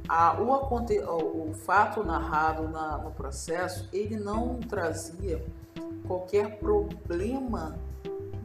a, 0.07 0.39
o, 0.39 1.49
o, 1.49 1.53
fato 1.53 2.03
narrado 2.03 2.69
na, 2.69 2.99
no 2.99 3.11
processo 3.11 3.89
ele 3.91 4.15
não 4.15 4.59
trazia 4.59 5.43
qualquer 6.05 6.59
problema 6.59 7.79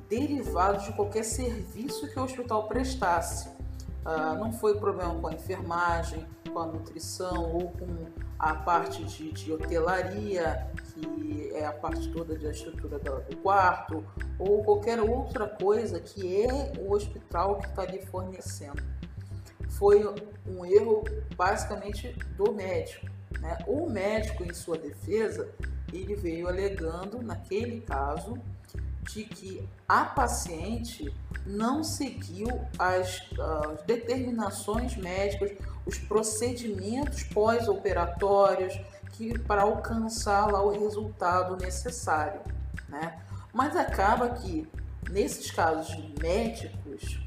derivado 0.09 0.83
de 0.85 0.92
qualquer 0.94 1.24
serviço 1.24 2.09
que 2.09 2.18
o 2.18 2.22
hospital 2.22 2.66
prestasse. 2.66 3.51
Ah, 4.04 4.34
não 4.34 4.52
foi 4.52 4.78
problema 4.78 5.14
com 5.14 5.26
a 5.26 5.34
enfermagem, 5.34 6.26
com 6.52 6.58
a 6.58 6.66
nutrição 6.66 7.52
ou 7.52 7.70
com 7.72 8.06
a 8.38 8.54
parte 8.54 9.04
de, 9.04 9.32
de 9.32 9.52
hotelaria, 9.52 10.66
que 10.84 11.50
é 11.54 11.66
a 11.66 11.72
parte 11.72 12.11
toda 12.12 12.38
da 12.38 12.50
estrutura 12.50 12.98
do 12.98 13.37
quarto, 13.38 14.04
ou 14.38 14.62
qualquer 14.62 15.00
outra 15.00 15.48
coisa 15.48 16.00
que 16.00 16.42
é 16.42 16.72
o 16.78 16.92
hospital 16.92 17.58
que 17.58 17.66
está 17.66 17.82
ali 17.82 18.00
fornecendo. 18.06 18.82
Foi 19.70 20.04
um 20.46 20.64
erro 20.64 21.04
basicamente 21.37 22.12
do 22.37 22.52
médico. 22.52 23.06
Né? 23.40 23.58
O 23.66 23.88
médico, 23.88 24.44
em 24.44 24.54
sua 24.54 24.78
defesa, 24.78 25.48
ele 25.92 26.14
veio 26.14 26.48
alegando, 26.48 27.22
naquele 27.22 27.80
caso, 27.80 28.38
de 29.08 29.24
que 29.24 29.68
a 29.88 30.04
paciente 30.04 31.12
não 31.46 31.82
seguiu 31.82 32.48
as, 32.78 33.22
as 33.38 33.82
determinações 33.82 34.96
médicas, 34.96 35.52
os 35.86 35.98
procedimentos 35.98 37.22
pós-operatórios 37.22 38.78
que 39.12 39.38
para 39.38 39.62
alcançar 39.62 40.46
lá 40.46 40.62
o 40.62 40.70
resultado 40.70 41.56
necessário, 41.56 42.40
né? 42.88 43.20
Mas 43.52 43.74
acaba 43.74 44.28
que 44.30 44.68
nesses 45.11 45.50
casos 45.50 45.96
médicos, 46.20 47.18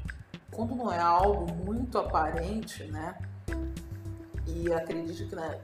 quando 0.50 0.74
não 0.74 0.92
é 0.92 1.00
algo 1.00 1.52
muito 1.52 1.98
aparente, 1.98 2.84
né? 2.84 3.18
E 4.46 4.72
acredito 4.72 5.28
que 5.28 5.36
né, 5.36 5.60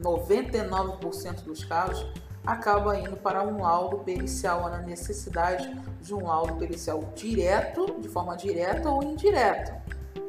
99% 0.00 1.42
dos 1.42 1.64
casos 1.64 2.06
acaba 2.46 2.98
indo 2.98 3.16
para 3.16 3.42
um 3.42 3.62
laudo 3.62 3.98
pericial 3.98 4.68
na 4.68 4.78
necessidade 4.78 5.74
de 6.00 6.14
um 6.14 6.26
laudo 6.26 6.56
pericial 6.56 7.00
direto, 7.14 8.00
de 8.00 8.08
forma 8.08 8.36
direta 8.36 8.90
ou 8.90 9.02
indireta, 9.02 9.82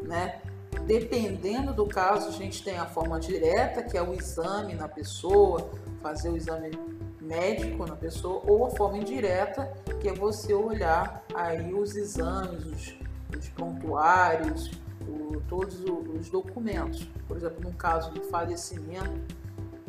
né? 0.03 0.41
Dependendo 0.86 1.74
do 1.74 1.88
caso, 1.88 2.30
a 2.30 2.32
gente 2.32 2.63
tem 2.63 2.78
a 2.78 2.86
forma 2.86 3.20
direta, 3.20 3.82
que 3.82 3.97
é 3.97 4.01
o 4.01 4.13
exame 4.13 4.76
na 4.76 4.88
pessoa, 4.88 5.70
fazer 6.01 6.30
o 6.30 6.38
exame 6.38 6.72
médico 7.20 7.86
na 7.86 7.95
pessoa, 7.95 8.43
ou 8.45 8.68
a 8.68 8.70
forma 8.70 8.97
indireta, 8.97 9.74
que 9.99 10.07
é 10.07 10.13
você 10.13 10.53
olhar 10.53 11.24
aí 11.34 11.74
os 11.74 11.95
exames, 11.95 12.63
os, 12.66 12.95
os 13.38 13.49
prontuários, 13.49 14.72
o, 15.07 15.41
todos 15.49 15.80
os 15.82 16.30
documentos. 16.30 17.09
Por 17.28 17.38
exemplo, 17.38 17.61
no 17.63 17.74
caso 17.74 18.11
do 18.11 18.22
falecimento, 18.22 19.36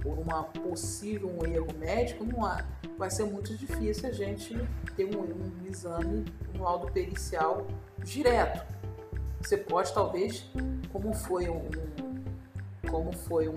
por 0.06 0.20
uma 0.20 0.44
possível 0.44 1.28
um 1.28 1.44
erro 1.44 1.66
médico, 1.76 2.24
não 2.24 2.44
há, 2.44 2.64
vai 2.96 3.10
ser 3.10 3.24
muito 3.24 3.56
difícil 3.56 4.08
a 4.08 4.12
gente 4.12 4.56
ter 4.94 5.04
um, 5.04 5.20
um 5.20 5.66
exame, 5.68 6.24
um 6.54 6.62
laudo 6.62 6.92
pericial 6.92 7.66
direto. 7.98 8.64
Você 9.42 9.56
pode 9.56 9.92
talvez, 9.92 10.48
como 10.92 11.12
foi 11.12 11.48
um, 11.48 11.68
como 12.88 13.12
foi 13.12 13.48
um 13.48 13.56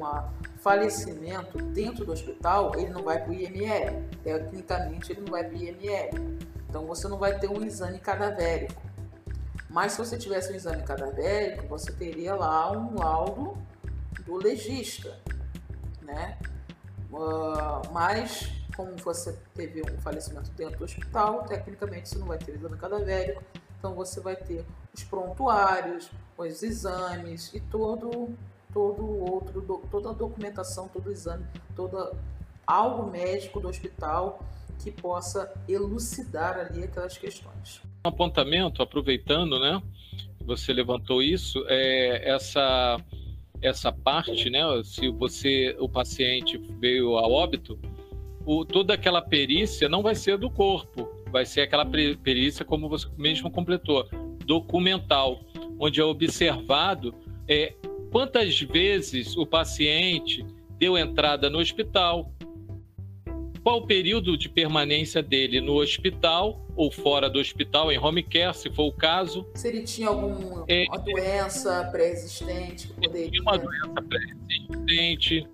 falecimento 0.58 1.60
dentro 1.60 2.04
do 2.04 2.14
hospital, 2.14 2.72
ele 2.76 2.90
não 2.90 3.04
vai 3.04 3.22
para 3.22 3.30
o 3.30 3.34
IML. 3.34 4.04
Tecnicamente, 4.24 5.12
ele 5.12 5.22
não 5.22 5.32
vai 5.32 5.44
para 5.44 5.56
o 5.56 5.62
IML. 5.62 6.40
Então, 6.68 6.86
você 6.86 7.08
não 7.08 7.18
vai 7.18 7.38
ter 7.38 7.50
um 7.50 7.64
exame 7.64 8.00
cadavérico. 8.00 8.82
Mas 9.70 9.92
se 9.92 10.00
você 10.00 10.18
tivesse 10.18 10.52
um 10.52 10.56
exame 10.56 10.82
cadavérico, 10.82 11.68
você 11.68 11.92
teria 11.92 12.34
lá 12.34 12.72
um 12.72 12.98
laudo 12.98 13.56
do 14.26 14.36
legista, 14.36 15.16
né? 16.14 16.38
Uh, 17.12 17.92
mas 17.92 18.50
como 18.76 18.96
você 18.98 19.38
teve 19.56 19.82
um 19.82 19.98
falecimento 20.00 20.50
dentro 20.52 20.78
do 20.78 20.86
hospital, 20.86 21.44
tecnicamente 21.44 22.10
você 22.10 22.18
não 22.18 22.28
vai 22.28 22.38
ter 22.38 22.54
exame 22.54 22.78
cadavérico, 22.78 23.44
então 23.78 23.94
você 23.94 24.22
vai 24.22 24.36
ter 24.36 24.64
os 24.94 25.04
prontuários, 25.04 26.10
os 26.38 26.64
exames 26.64 27.54
e 27.54 27.60
todo 27.60 28.30
todo 28.72 29.04
outro 29.06 29.84
toda 29.90 30.12
a 30.12 30.14
documentação, 30.14 30.88
todo 30.88 31.08
o 31.08 31.12
exame, 31.12 31.46
todo 31.76 32.16
algo 32.66 33.10
médico 33.10 33.60
do 33.60 33.68
hospital 33.68 34.40
que 34.82 34.92
possa 34.92 35.52
elucidar 35.68 36.58
ali 36.58 36.84
aquelas 36.84 37.18
questões. 37.18 37.82
Um 38.06 38.10
apontamento, 38.10 38.82
aproveitando, 38.82 39.60
né? 39.60 39.82
Você 40.46 40.72
levantou 40.72 41.22
isso, 41.22 41.66
é 41.68 42.30
essa 42.30 42.98
essa 43.62 43.92
parte, 43.92 44.50
né? 44.50 44.62
Se 44.84 45.10
você 45.10 45.76
o 45.80 45.90
paciente 45.90 46.58
veio 46.80 47.18
a 47.18 47.28
óbito, 47.28 47.80
o, 48.46 48.66
toda 48.66 48.94
aquela 48.94 49.22
perícia 49.22 49.90
não 49.90 50.02
vai 50.02 50.16
ser 50.16 50.38
do 50.38 50.50
corpo, 50.50 51.10
vai 51.32 51.46
ser 51.46 51.62
aquela 51.62 51.86
perícia 51.86 52.66
como 52.66 52.90
você 52.90 53.08
mesmo 53.18 53.52
completou, 53.52 54.08
documental, 54.46 55.42
onde 55.78 56.00
é 56.00 56.04
observado 56.04 57.14
é, 57.48 57.74
quantas 58.12 58.60
vezes 58.62 59.36
o 59.38 59.46
paciente 59.46 60.46
deu 60.78 60.98
entrada 60.98 61.50
no 61.50 61.60
hospital, 61.60 62.32
qual 63.64 63.80
o 63.80 63.88
período 63.88 64.38
de 64.38 64.50
permanência 64.50 65.22
dele 65.22 65.62
no 65.62 65.76
hospital 65.76 66.66
ou 66.76 66.92
fora 66.92 67.30
do 67.30 67.40
hospital, 67.40 67.92
em 67.92 68.00
home 68.00 68.24
care, 68.24 68.56
se 68.56 68.70
for 68.70 68.86
o 68.86 68.92
caso. 68.92 69.46
Se 69.54 69.68
ele 69.68 69.84
tinha 69.84 70.08
alguma 70.08 70.66
é, 70.68 70.86
doença 71.06 71.88
pré-existente 71.92 72.88
que 72.88 72.94
poderia. 72.94 73.42
Uma 73.42 73.58
doença 73.58 74.02
pré-existente. 74.08 75.48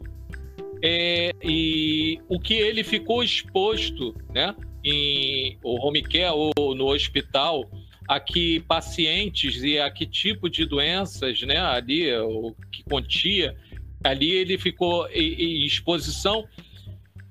É, 0.83 1.31
e 1.43 2.19
o 2.27 2.39
que 2.39 2.53
ele 2.53 2.83
ficou 2.83 3.23
exposto, 3.23 4.13
né, 4.33 4.55
em 4.83 5.57
o 5.63 5.83
home 5.85 6.03
care 6.03 6.33
ou 6.35 6.75
no 6.75 6.87
hospital, 6.87 7.67
a 8.07 8.19
que 8.19 8.59
pacientes 8.61 9.63
e 9.63 9.79
a 9.79 9.89
que 9.89 10.05
tipo 10.05 10.47
de 10.47 10.65
doenças, 10.65 11.41
né, 11.41 11.57
ali, 11.57 12.15
o 12.17 12.55
que 12.71 12.83
contia, 12.83 13.55
ali 14.03 14.31
ele 14.31 14.57
ficou 14.57 15.07
em 15.09 15.65
exposição 15.65 16.45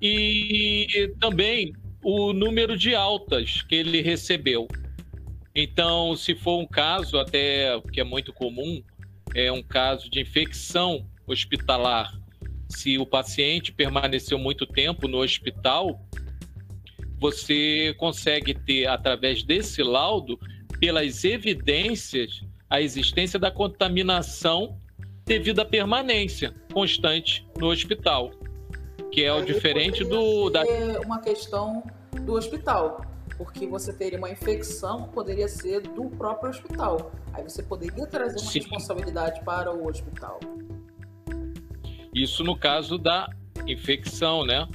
e 0.06 1.14
também 1.18 1.72
o 2.02 2.34
número 2.34 2.76
de 2.76 2.94
altas 2.94 3.62
que 3.62 3.74
ele 3.74 4.02
recebeu. 4.02 4.68
Então, 5.54 6.14
se 6.14 6.34
for 6.34 6.60
um 6.60 6.66
caso, 6.66 7.18
até 7.18 7.80
que 7.90 8.02
é 8.02 8.04
muito 8.04 8.30
comum, 8.30 8.82
é 9.34 9.50
um 9.50 9.62
caso 9.62 10.10
de 10.10 10.20
infecção 10.20 11.08
hospitalar. 11.26 12.12
Se 12.68 12.98
o 12.98 13.06
paciente 13.06 13.72
permaneceu 13.72 14.38
muito 14.38 14.66
tempo 14.66 15.08
no 15.08 15.22
hospital, 15.22 15.98
você 17.18 17.94
consegue 17.96 18.52
ter, 18.52 18.86
através 18.86 19.42
desse 19.42 19.82
laudo, 19.82 20.38
pelas 20.78 21.24
evidências, 21.24 22.42
a 22.68 22.82
existência 22.82 23.38
da 23.38 23.50
contaminação 23.50 24.78
devido 25.24 25.60
à 25.60 25.64
permanência 25.64 26.54
constante 26.74 27.46
no 27.58 27.68
hospital 27.68 28.30
que 29.14 29.22
é 29.22 29.32
o 29.32 29.44
diferente 29.44 30.02
do 30.02 30.50
da 30.50 30.64
uma 31.06 31.20
questão 31.20 31.84
do 32.22 32.32
hospital, 32.32 33.00
porque 33.38 33.64
você 33.64 33.92
teria 33.92 34.18
uma 34.18 34.28
infecção 34.28 35.04
poderia 35.04 35.46
ser 35.46 35.82
do 35.82 36.06
próprio 36.10 36.50
hospital. 36.50 37.12
Aí 37.32 37.44
você 37.44 37.62
poderia 37.62 38.06
trazer 38.08 38.40
uma 38.40 38.50
Sim. 38.50 38.58
responsabilidade 38.58 39.44
para 39.44 39.72
o 39.72 39.86
hospital. 39.86 40.40
Isso 42.12 42.42
no 42.42 42.56
caso 42.56 42.98
da 42.98 43.28
infecção, 43.68 44.44
né? 44.44 44.66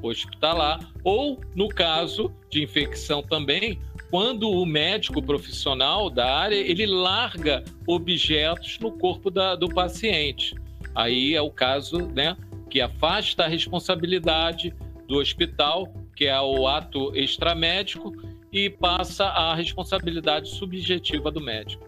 Hospitalar 0.00 0.78
ou 1.02 1.40
no 1.54 1.68
caso 1.68 2.32
de 2.50 2.62
infecção 2.62 3.20
também, 3.20 3.80
quando 4.10 4.48
o 4.48 4.64
médico 4.64 5.20
profissional 5.20 6.08
da 6.08 6.32
área 6.36 6.54
ele 6.54 6.86
larga 6.86 7.64
objetos 7.84 8.78
no 8.78 8.92
corpo 8.92 9.28
da, 9.28 9.56
do 9.56 9.68
paciente. 9.68 10.54
Aí 10.94 11.34
é 11.34 11.40
o 11.40 11.50
caso, 11.50 11.98
né? 11.98 12.36
Que 12.72 12.80
afasta 12.80 13.44
a 13.44 13.46
responsabilidade 13.48 14.74
do 15.06 15.18
hospital, 15.18 15.92
que 16.16 16.24
é 16.24 16.40
o 16.40 16.66
ato 16.66 17.14
extramédico, 17.14 18.10
e 18.50 18.70
passa 18.70 19.26
a 19.26 19.54
responsabilidade 19.54 20.48
subjetiva 20.48 21.30
do 21.30 21.38
médico. 21.38 21.86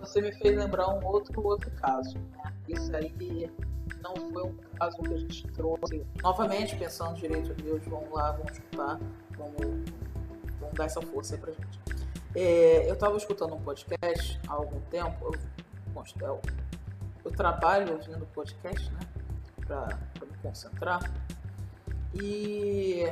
Você 0.00 0.20
me 0.20 0.32
fez 0.32 0.56
lembrar 0.56 0.88
um 0.88 1.06
outro 1.06 1.40
outro 1.46 1.70
caso. 1.80 2.18
Né? 2.18 2.52
Isso 2.70 2.96
aí 2.96 3.48
não 4.02 4.16
foi 4.32 4.42
um 4.46 4.56
caso 4.80 4.98
que 4.98 5.14
a 5.14 5.16
gente 5.16 5.46
trouxe. 5.46 6.04
Novamente, 6.24 6.74
pensando 6.74 7.14
direito 7.14 7.54
de 7.54 7.62
Deus, 7.62 7.80
vamos 7.86 8.10
lá, 8.10 8.32
vamos 8.32 8.50
escutar, 8.54 8.98
vamos, 9.36 9.60
vamos 10.58 10.74
dar 10.74 10.86
essa 10.86 11.00
força 11.00 11.38
pra 11.38 11.52
gente. 11.52 11.78
É, 12.34 12.90
eu 12.90 12.94
estava 12.94 13.16
escutando 13.16 13.54
um 13.54 13.60
podcast 13.60 14.40
há 14.48 14.54
algum 14.54 14.80
tempo, 14.90 15.32
eu, 15.32 16.04
eu, 16.20 16.42
eu 17.24 17.30
trabalho 17.30 17.92
ouvindo 17.92 18.26
podcast, 18.34 18.90
né? 18.90 19.17
Para 19.68 20.26
me 20.26 20.36
concentrar. 20.42 21.00
E 22.14 23.04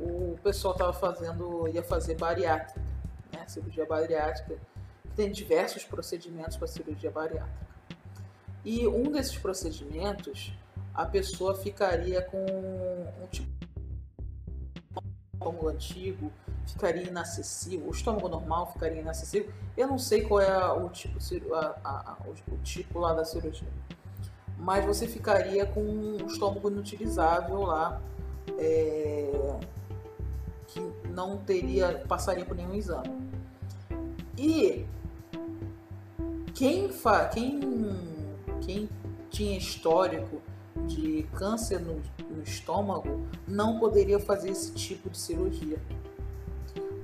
o 0.00 0.36
pessoal 0.42 0.72
estava 0.72 0.92
fazendo, 0.94 1.68
ia 1.68 1.82
fazer 1.82 2.16
bariátrica, 2.16 2.80
né? 3.32 3.46
cirurgia 3.46 3.84
bariátrica. 3.84 4.58
Tem 5.14 5.30
diversos 5.30 5.84
procedimentos 5.84 6.56
para 6.56 6.66
cirurgia 6.66 7.10
bariátrica. 7.10 7.68
E 8.64 8.86
um 8.88 9.10
desses 9.10 9.36
procedimentos, 9.36 10.52
a 10.94 11.04
pessoa 11.04 11.54
ficaria 11.54 12.22
com 12.22 12.38
um 12.38 13.26
tipo 13.30 13.50
estômago 15.34 15.68
antigo, 15.68 16.32
ficaria 16.66 17.02
inacessível, 17.04 17.88
o 17.88 17.90
estômago 17.90 18.28
normal 18.28 18.72
ficaria 18.72 19.00
inacessível. 19.00 19.52
Eu 19.76 19.88
não 19.88 19.98
sei 19.98 20.22
qual 20.22 20.40
é 20.40 20.72
o 20.72 20.88
tipo, 20.90 21.18
a, 21.54 21.76
a, 21.82 22.12
a, 22.12 22.16
o 22.28 22.58
tipo 22.58 22.98
lá 22.98 23.14
da 23.14 23.24
cirurgia 23.24 23.68
mas 24.60 24.84
você 24.84 25.06
ficaria 25.06 25.64
com 25.64 25.80
um 25.80 26.26
estômago 26.26 26.70
inutilizável 26.70 27.62
lá, 27.62 28.00
é, 28.58 29.58
que 30.68 30.80
não 31.08 31.38
teria, 31.38 32.04
passaria 32.06 32.44
por 32.44 32.56
nenhum 32.56 32.74
exame. 32.74 33.10
E 34.36 34.86
quem, 36.54 36.90
fa, 36.90 37.26
quem, 37.26 37.60
quem 38.60 38.88
tinha 39.30 39.56
histórico 39.56 40.42
de 40.86 41.26
câncer 41.34 41.80
no, 41.80 42.00
no 42.28 42.42
estômago 42.42 43.26
não 43.46 43.78
poderia 43.78 44.20
fazer 44.20 44.50
esse 44.50 44.72
tipo 44.72 45.08
de 45.08 45.18
cirurgia, 45.18 45.78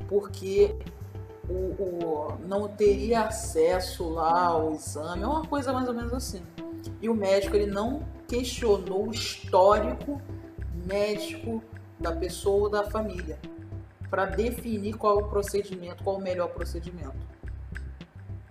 porque 0.09 0.75
o, 1.49 1.53
o, 1.53 2.39
não 2.47 2.69
teria 2.69 3.23
acesso 3.23 4.09
lá 4.09 4.47
ao 4.47 4.75
exame, 4.75 5.23
é 5.23 5.27
uma 5.27 5.47
coisa 5.47 5.73
mais 5.73 5.89
ou 5.89 5.95
menos 5.95 6.13
assim 6.13 6.43
e 7.01 7.09
o 7.09 7.15
médico 7.15 7.57
ele 7.57 7.67
não 7.67 8.03
questionou 8.29 9.09
o 9.09 9.11
histórico 9.11 10.21
médico 10.85 11.63
da 11.99 12.13
pessoa 12.13 12.65
ou 12.65 12.71
da 12.71 12.85
família 12.85 13.39
para 14.11 14.25
definir 14.27 14.95
qual 14.95 15.19
é 15.19 15.23
o 15.23 15.29
procedimento, 15.29 16.03
qual 16.05 16.17
é 16.17 16.19
o 16.19 16.23
melhor 16.23 16.49
procedimento. 16.49 17.17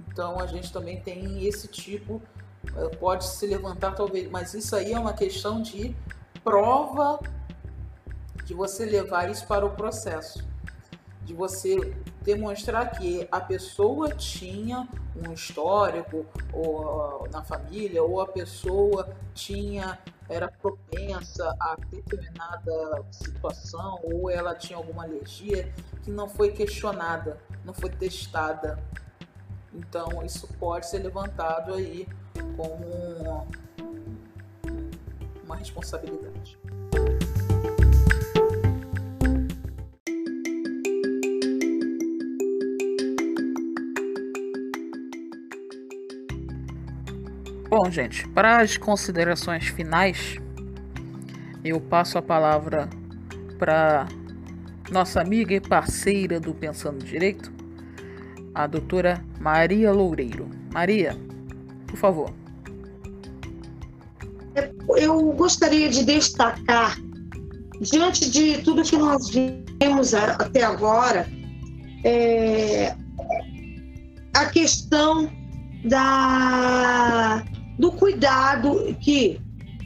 Então 0.08 0.40
a 0.40 0.48
gente 0.48 0.72
também 0.72 1.02
tem 1.02 1.46
esse 1.46 1.68
tipo, 1.68 2.22
eh, 2.76 2.96
pode 2.98 3.26
se 3.26 3.46
levantar 3.48 3.92
talvez, 3.96 4.30
mas 4.30 4.54
isso 4.54 4.76
aí 4.76 4.94
é 4.94 5.00
uma 5.00 5.14
questão 5.14 5.62
de 5.62 5.96
prova 6.44 7.20
de 8.44 8.54
você 8.54 8.86
levar 8.86 9.30
isso 9.30 9.46
para 9.48 9.66
o 9.66 9.72
processo, 9.72 10.46
de 11.26 11.34
você 11.34 11.76
demonstrar 12.22 12.92
que 12.92 13.28
a 13.32 13.42
pessoa 13.42 14.14
tinha 14.14 14.88
um 15.28 15.34
histórico 15.34 16.26
ou, 16.54 17.28
na 17.32 17.44
família, 17.44 18.04
ou 18.04 18.22
a 18.22 18.28
pessoa 18.28 19.10
tinha 19.34 20.00
era 20.28 20.48
propensa 20.48 21.56
a 21.60 21.76
determinada 21.90 23.06
situação, 23.12 24.00
ou 24.04 24.30
ela 24.30 24.56
tinha 24.56 24.78
alguma 24.78 25.04
alergia 25.04 25.72
que 26.04 26.10
não 26.10 26.28
foi 26.28 26.52
questionada, 26.52 27.40
não 27.64 27.74
foi 27.74 27.90
testada. 27.90 28.80
Então 29.74 30.24
isso 30.24 30.48
pode 30.60 30.88
ser 30.88 31.00
levantado 31.00 31.74
aí 31.74 32.08
como 32.56 33.48
uma 35.44 35.56
responsabilidade. 35.56 36.58
Bom, 47.78 47.92
gente, 47.92 48.26
para 48.30 48.62
as 48.62 48.78
considerações 48.78 49.68
finais, 49.68 50.38
eu 51.62 51.82
passo 51.82 52.18
a 52.18 52.22
palavra 52.22 52.90
para 53.60 54.08
nossa 54.90 55.20
amiga 55.20 55.54
e 55.54 55.60
parceira 55.60 56.40
do 56.40 56.54
Pensando 56.54 57.04
Direito, 57.04 57.52
a 58.54 58.66
doutora 58.66 59.22
Maria 59.42 59.92
Loureiro. 59.92 60.50
Maria, 60.72 61.18
por 61.86 61.98
favor. 61.98 62.34
Eu 64.96 65.34
gostaria 65.34 65.90
de 65.90 66.06
destacar, 66.06 66.98
diante 67.82 68.30
de 68.30 68.60
tudo 68.60 68.84
que 68.84 68.96
nós 68.96 69.30
vimos 69.30 70.14
até 70.14 70.64
agora, 70.64 71.28
é, 72.06 72.96
a 74.34 74.46
questão 74.46 75.30
da, 75.84 77.44
do 77.78 77.92
cuidado 77.92 78.96
que 79.00 79.40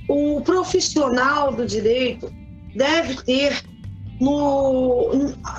o 0.08 0.42
profissional 0.42 1.54
do 1.54 1.66
direito 1.66 2.32
deve 2.76 3.16
ter 3.24 3.64
no, 4.20 5.12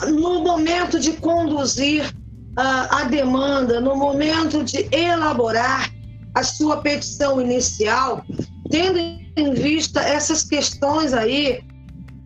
no 0.09 0.41
momento 0.43 0.99
de 0.99 1.13
conduzir 1.15 2.13
a, 2.57 3.01
a 3.01 3.05
demanda, 3.05 3.81
no 3.81 3.97
momento 3.97 4.63
de 4.63 4.89
elaborar 4.95 5.91
a 6.35 6.43
sua 6.43 6.79
petição 6.79 7.41
inicial, 7.41 8.25
tendo 8.71 8.99
em 8.99 9.55
vista 9.55 10.01
essas 10.01 10.45
questões 10.45 11.13
aí 11.13 11.61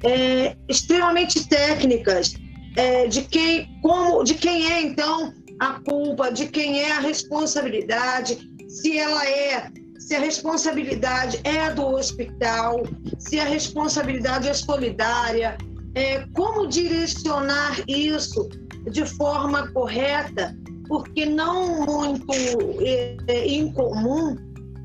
é, 0.03 0.57
extremamente 0.69 1.47
técnicas 1.47 2.35
é, 2.77 3.07
de 3.07 3.23
quem 3.23 3.79
como 3.81 4.25
de 4.25 4.35
quem 4.35 4.71
é 4.71 4.83
então 4.83 5.33
a 5.61 5.81
culpa, 5.81 6.33
de 6.33 6.47
quem 6.47 6.81
é 6.81 6.93
a 6.93 7.01
responsabilidade, 7.01 8.39
se 8.69 8.99
ela 8.99 9.25
é 9.27 9.71
se 10.05 10.15
a 10.15 10.21
responsabilidade 10.21 11.41
é 11.45 11.73
do 11.73 11.87
hospital, 11.87 12.83
se 13.19 13.41
a 13.41 13.45
responsabilidade 13.47 14.47
é 14.47 14.53
solidária, 14.53 15.57
é, 15.95 16.27
como 16.35 16.67
direcionar 16.67 17.83
isso 17.89 18.51
de 18.91 19.07
forma 19.07 19.67
correta, 19.73 20.55
porque 20.89 21.25
não 21.25 21.87
muito 21.87 22.35
é, 22.83 23.17
é, 23.29 23.49
incomum 23.49 24.37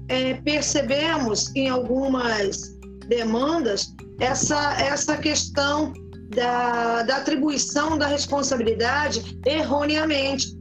é, 0.07 0.35
percebemos 0.35 1.53
em 1.53 1.67
algumas 1.67 2.77
demandas 3.09 3.93
essa, 4.21 4.81
essa 4.81 5.17
questão 5.17 5.91
da, 6.33 7.03
da 7.03 7.17
atribuição 7.17 7.97
da 7.97 8.07
responsabilidade 8.07 9.37
erroneamente. 9.45 10.57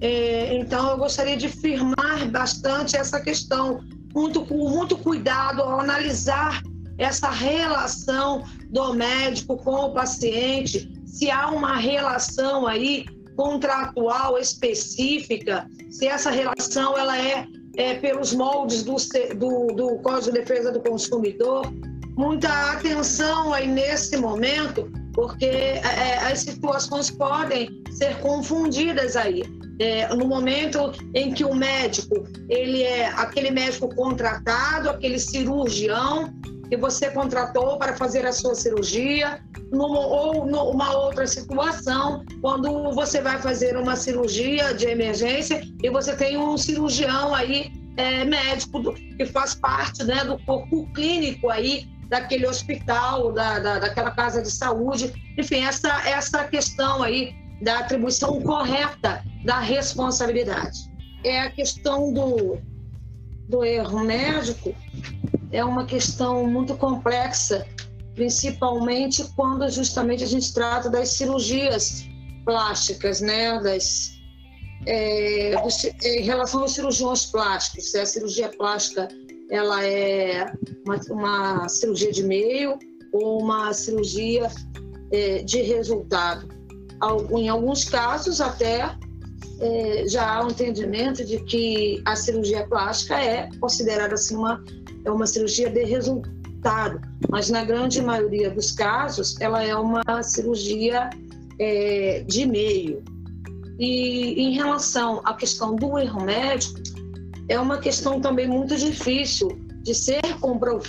É, 0.00 0.54
então, 0.56 0.90
eu 0.90 0.96
gostaria 0.96 1.36
de 1.36 1.48
firmar 1.48 2.28
bastante 2.30 2.96
essa 2.96 3.20
questão, 3.20 3.80
muito, 4.14 4.44
com 4.46 4.68
muito 4.68 4.96
cuidado 4.96 5.62
ao 5.62 5.80
analisar 5.80 6.62
essa 6.98 7.30
relação 7.30 8.42
do 8.70 8.94
médico 8.94 9.56
com 9.56 9.86
o 9.86 9.94
paciente, 9.94 10.90
se 11.06 11.30
há 11.30 11.48
uma 11.48 11.76
relação 11.76 12.66
aí 12.66 13.04
contratual 13.36 14.38
específica, 14.38 15.66
se 15.90 16.06
essa 16.06 16.30
relação 16.30 16.96
ela 16.96 17.18
é, 17.18 17.46
é 17.76 17.94
pelos 17.94 18.34
moldes 18.34 18.82
do, 18.82 18.96
do, 19.36 19.66
do 19.68 19.98
Código 20.02 20.32
de 20.32 20.40
Defesa 20.40 20.70
do 20.70 20.80
Consumidor. 20.80 21.72
Muita 22.16 22.72
atenção 22.72 23.54
aí 23.54 23.66
nesse 23.66 24.16
momento, 24.18 24.90
porque 25.14 25.46
é, 25.46 25.80
é 25.82 26.32
as 26.32 26.40
situações 26.40 27.10
podem 27.10 27.82
ser 27.92 28.18
confundidas 28.20 29.16
aí. 29.16 29.42
É, 29.80 30.14
no 30.14 30.26
momento 30.26 30.92
em 31.14 31.32
que 31.32 31.42
o 31.42 31.54
médico 31.54 32.28
ele 32.50 32.82
é 32.82 33.06
aquele 33.06 33.50
médico 33.50 33.88
contratado, 33.94 34.90
aquele 34.90 35.18
cirurgião 35.18 36.30
que 36.68 36.76
você 36.76 37.10
contratou 37.10 37.78
para 37.78 37.96
fazer 37.96 38.24
a 38.26 38.32
sua 38.32 38.54
cirurgia, 38.54 39.42
numa, 39.72 39.98
ou 39.98 40.46
numa 40.46 40.96
outra 40.96 41.26
situação, 41.26 42.24
quando 42.40 42.92
você 42.92 43.20
vai 43.20 43.40
fazer 43.40 43.76
uma 43.76 43.96
cirurgia 43.96 44.72
de 44.74 44.86
emergência 44.86 45.60
e 45.82 45.90
você 45.90 46.14
tem 46.14 46.36
um 46.36 46.56
cirurgião 46.56 47.34
aí 47.34 47.72
é, 47.96 48.24
médico 48.24 48.78
do, 48.80 48.92
que 48.92 49.26
faz 49.26 49.54
parte 49.54 50.04
né, 50.04 50.24
do 50.24 50.38
corpo 50.44 50.86
clínico 50.92 51.50
aí 51.50 51.88
daquele 52.08 52.46
hospital, 52.46 53.32
da, 53.32 53.58
da, 53.58 53.78
daquela 53.78 54.10
casa 54.10 54.42
de 54.42 54.50
saúde. 54.50 55.12
Enfim, 55.38 55.64
essa, 55.64 56.08
essa 56.08 56.44
questão 56.44 57.02
aí 57.02 57.32
da 57.60 57.80
atribuição 57.80 58.40
correta 58.42 59.22
da 59.44 59.58
responsabilidade. 59.58 60.90
É 61.24 61.40
a 61.40 61.50
questão 61.50 62.12
do, 62.12 62.58
do 63.48 63.64
erro 63.64 64.00
médico, 64.00 64.74
é 65.52 65.64
uma 65.64 65.84
questão 65.84 66.46
muito 66.46 66.74
complexa, 66.76 67.66
principalmente 68.14 69.24
quando 69.34 69.68
justamente 69.68 70.24
a 70.24 70.26
gente 70.26 70.52
trata 70.54 70.88
das 70.88 71.10
cirurgias 71.10 72.06
plásticas, 72.44 73.20
né? 73.20 73.60
Das, 73.60 74.12
é, 74.86 75.54
em 76.04 76.22
relação 76.22 76.62
aos 76.62 76.72
cirurgiões 76.72 77.26
plásticos, 77.26 77.90
se 77.90 77.98
a 77.98 78.06
cirurgia 78.06 78.48
plástica 78.48 79.08
ela 79.50 79.84
é 79.84 80.46
uma, 80.86 81.00
uma 81.10 81.68
cirurgia 81.68 82.12
de 82.12 82.22
meio 82.22 82.78
ou 83.12 83.42
uma 83.42 83.72
cirurgia 83.72 84.48
é, 85.12 85.42
de 85.42 85.60
resultado. 85.62 86.59
Em 87.30 87.48
alguns 87.48 87.84
casos, 87.84 88.40
até 88.40 88.94
é, 89.60 90.04
já 90.08 90.36
há 90.36 90.44
um 90.44 90.50
entendimento 90.50 91.24
de 91.24 91.38
que 91.44 92.02
a 92.06 92.16
cirurgia 92.16 92.66
plástica 92.66 93.22
é 93.22 93.48
considerada 93.60 94.14
assim 94.14 94.36
uma 94.36 94.62
é 95.04 95.10
uma 95.10 95.26
cirurgia 95.26 95.70
de 95.70 95.82
resultado, 95.84 97.00
mas 97.30 97.48
na 97.48 97.64
grande 97.64 98.02
maioria 98.02 98.50
dos 98.50 98.70
casos 98.70 99.40
ela 99.40 99.62
é 99.62 99.74
uma 99.74 100.22
cirurgia 100.22 101.08
é, 101.58 102.22
de 102.26 102.46
meio. 102.46 103.02
E 103.78 104.42
em 104.42 104.52
relação 104.52 105.22
à 105.24 105.32
questão 105.32 105.74
do 105.74 105.98
erro 105.98 106.22
médico, 106.22 106.80
é 107.48 107.58
uma 107.58 107.78
questão 107.78 108.20
também 108.20 108.46
muito 108.46 108.76
difícil 108.76 109.48
de 109.82 109.94
ser, 109.94 110.20
compro, 110.38 110.80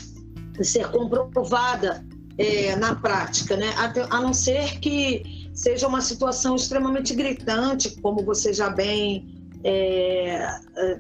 de 0.52 0.66
ser 0.66 0.90
comprovada 0.90 2.06
é, 2.38 2.76
na 2.76 2.94
prática, 2.96 3.56
né? 3.56 3.74
a 4.10 4.22
não 4.22 4.34
ser 4.34 4.78
que 4.80 5.41
seja 5.54 5.88
uma 5.88 6.02
situação 6.02 6.56
extremamente 6.56 7.14
gritante, 7.14 8.00
como 8.02 8.24
você 8.24 8.54
já 8.54 8.70
bem 8.70 9.28
é, 9.64 10.48
é 10.78 11.00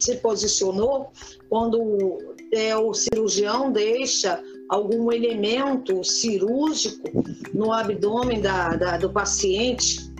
se 0.00 0.16
posicionou, 0.16 1.12
quando 1.48 2.34
é, 2.52 2.74
o 2.74 2.92
cirurgião 2.94 3.70
deixa 3.70 4.42
algum 4.68 5.12
elemento 5.12 6.02
cirúrgico 6.02 7.06
no 7.52 7.72
abdômen 7.72 8.40
da, 8.40 8.76
da, 8.76 8.96
do 8.96 9.10
paciente, 9.10 10.10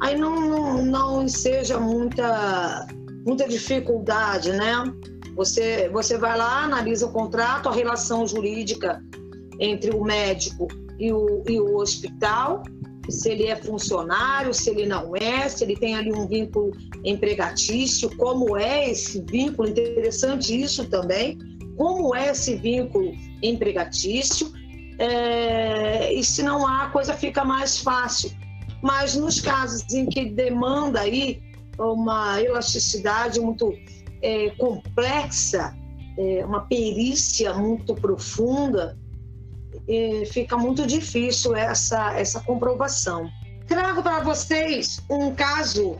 aí 0.00 0.18
não, 0.18 0.40
não, 0.40 0.84
não 0.84 1.28
seja 1.28 1.78
muita, 1.78 2.86
muita 3.24 3.46
dificuldade, 3.46 4.50
né? 4.50 4.92
Você, 5.36 5.88
você 5.90 6.18
vai 6.18 6.36
lá, 6.36 6.64
analisa 6.64 7.06
o 7.06 7.12
contrato, 7.12 7.68
a 7.68 7.72
relação 7.72 8.26
jurídica 8.26 9.02
entre 9.60 9.94
o 9.94 10.02
médico 10.02 10.66
e 10.98 11.12
o, 11.12 11.42
e 11.46 11.60
o 11.60 11.76
hospital, 11.76 12.62
se 13.08 13.30
ele 13.30 13.46
é 13.46 13.56
funcionário, 13.56 14.54
se 14.54 14.70
ele 14.70 14.86
não 14.86 15.16
é, 15.16 15.48
se 15.48 15.64
ele 15.64 15.76
tem 15.76 15.96
ali 15.96 16.12
um 16.12 16.26
vínculo 16.26 16.72
empregatício, 17.04 18.14
como 18.16 18.56
é 18.56 18.90
esse 18.90 19.20
vínculo, 19.22 19.68
interessante 19.68 20.60
isso 20.60 20.88
também, 20.88 21.38
como 21.76 22.14
é 22.14 22.30
esse 22.30 22.54
vínculo 22.54 23.12
empregatício, 23.42 24.52
é, 24.98 26.12
e 26.12 26.22
se 26.22 26.42
não 26.42 26.66
há, 26.66 26.84
a 26.84 26.90
coisa 26.90 27.14
fica 27.14 27.44
mais 27.44 27.78
fácil. 27.78 28.30
Mas 28.82 29.16
nos 29.16 29.40
casos 29.40 29.82
em 29.92 30.06
que 30.06 30.26
demanda 30.26 31.00
aí 31.00 31.40
uma 31.78 32.40
elasticidade 32.40 33.40
muito 33.40 33.72
é, 34.20 34.50
complexa, 34.50 35.74
é, 36.18 36.44
uma 36.44 36.62
perícia 36.62 37.54
muito 37.54 37.94
profunda, 37.94 38.98
é, 39.88 40.24
fica 40.26 40.56
muito 40.56 40.86
difícil 40.86 41.54
essa, 41.54 42.12
essa 42.14 42.40
comprovação. 42.40 43.30
Trago 43.66 44.02
para 44.02 44.20
vocês 44.20 45.00
um 45.10 45.34
caso 45.34 45.98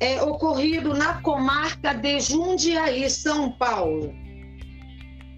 é, 0.00 0.22
ocorrido 0.22 0.94
na 0.94 1.20
comarca 1.22 1.92
de 1.92 2.20
Jundiaí, 2.20 3.08
São 3.08 3.52
Paulo. 3.52 4.12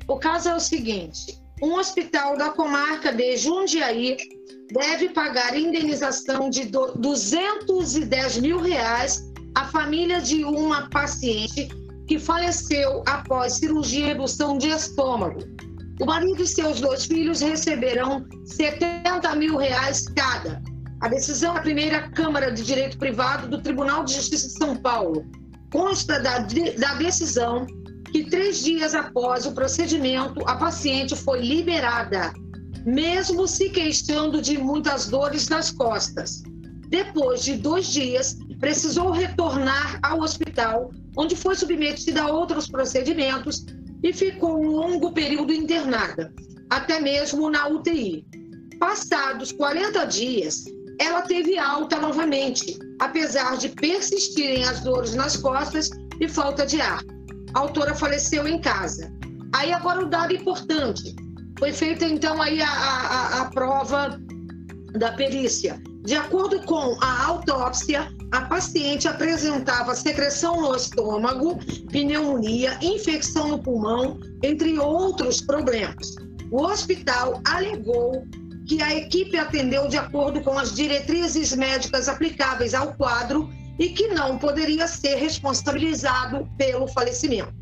O 0.07 0.18
caso 0.18 0.49
é 0.49 0.55
o 0.55 0.61
seguinte: 0.61 1.39
um 1.62 1.74
hospital 1.74 2.37
da 2.37 2.51
comarca 2.51 3.12
de 3.12 3.37
Jundiaí 3.37 4.16
deve 4.72 5.11
pagar 5.11 5.57
indenização 5.57 6.51
de 6.51 6.64
210 6.64 8.39
mil 8.39 8.61
reais 8.61 9.30
à 9.55 9.66
família 9.66 10.20
de 10.20 10.45
uma 10.45 10.89
paciente 10.91 11.68
que 12.07 12.18
faleceu 12.18 13.03
após 13.07 13.55
cirurgia 13.55 14.01
e 14.01 14.07
redução 14.09 14.59
de 14.59 14.68
estômago. 14.68 15.41
O 16.01 16.07
marido 16.07 16.42
e 16.42 16.47
seus 16.47 16.80
dois 16.80 17.05
filhos 17.05 17.40
receberão 17.40 18.26
70 18.45 19.36
mil 19.36 19.57
reais 19.57 20.07
cada. 20.09 20.61
A 21.01 21.09
decisão 21.09 21.55
da 21.55 21.61
primeira 21.61 22.09
Câmara 22.11 22.51
de 22.51 22.64
Direito 22.64 22.99
Privado 22.99 23.49
do 23.49 23.61
Tribunal 23.61 24.05
de 24.05 24.14
Justiça 24.14 24.49
de 24.49 24.55
São 24.55 24.76
Paulo 24.76 25.24
consta 25.70 26.18
da, 26.20 26.38
da 26.38 26.95
decisão 26.95 27.66
que 28.11 28.24
três 28.24 28.62
dias 28.62 28.95
após 28.95 29.47
o 29.47 29.53
procedimento, 29.53 30.40
a 30.49 30.57
paciente 30.57 31.16
foi 31.16 31.40
liberada, 31.40 32.32
mesmo 32.84 33.47
se 33.47 33.70
queixando 33.70 34.40
de 34.40 34.57
muitas 34.57 35.09
dores 35.09 35.49
nas 35.49 35.70
costas. 35.70 36.42
Depois 36.88 37.42
de 37.42 37.57
dois 37.57 37.86
dias, 37.86 38.36
precisou 38.61 39.11
retornar 39.11 39.99
ao 40.03 40.20
hospital, 40.20 40.92
onde 41.16 41.34
foi 41.34 41.55
submetida 41.55 42.22
a 42.22 42.30
outros 42.30 42.68
procedimentos 42.68 43.66
e 44.05 44.12
ficou 44.12 44.62
um 44.62 44.68
longo 44.68 45.12
período 45.12 45.52
internada, 45.52 46.32
até 46.68 47.00
mesmo 47.00 47.48
na 47.50 47.66
UTI. 47.66 48.24
Passados 48.78 49.50
40 49.52 50.05
dias, 50.05 50.64
ela 51.00 51.22
teve 51.22 51.59
alta 51.59 51.98
novamente, 51.98 52.78
apesar 53.00 53.57
de 53.57 53.70
persistirem 53.70 54.62
as 54.64 54.80
dores 54.80 55.14
nas 55.14 55.36
costas 55.38 55.88
e 56.20 56.28
falta 56.28 56.66
de 56.66 56.80
ar. 56.82 57.02
A 57.55 57.61
autora 57.61 57.94
faleceu 57.94 58.46
em 58.46 58.61
casa. 58.61 59.11
Aí 59.55 59.72
agora 59.72 60.05
o 60.05 60.11
dado 60.11 60.34
importante. 60.34 61.16
Foi 61.59 61.72
feita 61.72 62.05
então 62.05 62.42
aí 62.42 62.61
a, 62.61 62.68
a, 62.68 63.40
a 63.40 63.44
prova 63.46 64.20
da 64.98 65.12
perícia. 65.12 65.80
De 66.05 66.14
acordo 66.14 66.61
com 66.66 66.98
a 67.00 67.24
autópsia, 67.24 68.12
a 68.30 68.42
paciente 68.42 69.09
apresentava 69.09 69.94
secreção 69.94 70.61
no 70.61 70.76
estômago, 70.76 71.59
pneumonia, 71.90 72.78
infecção 72.82 73.48
no 73.48 73.59
pulmão, 73.59 74.20
entre 74.42 74.78
outros 74.78 75.40
problemas. 75.40 76.14
O 76.50 76.62
hospital 76.62 77.40
alegou 77.46 78.22
que 78.68 78.82
a 78.82 78.94
equipe 78.94 79.38
atendeu 79.38 79.88
de 79.88 79.96
acordo 79.96 80.42
com 80.42 80.59
as 80.59 80.74
diretrizes 80.74 81.57
médicas 81.57 82.07
aplicáveis 82.07 82.74
ao 82.74 82.92
quadro 82.94 83.48
e 83.78 83.88
que 83.88 84.09
não 84.09 84.36
poderia 84.36 84.86
ser 84.86 85.16
responsabilizado 85.16 86.46
pelo 86.59 86.86
falecimento. 86.86 87.52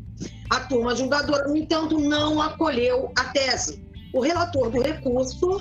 A 0.49 0.59
turma 0.59 0.95
julgadora, 0.95 1.47
no 1.47 1.55
entanto, 1.55 1.97
não 1.97 2.41
acolheu 2.41 3.09
a 3.17 3.23
tese. 3.25 3.83
O 4.13 4.19
relator 4.19 4.69
do 4.69 4.81
recurso, 4.81 5.59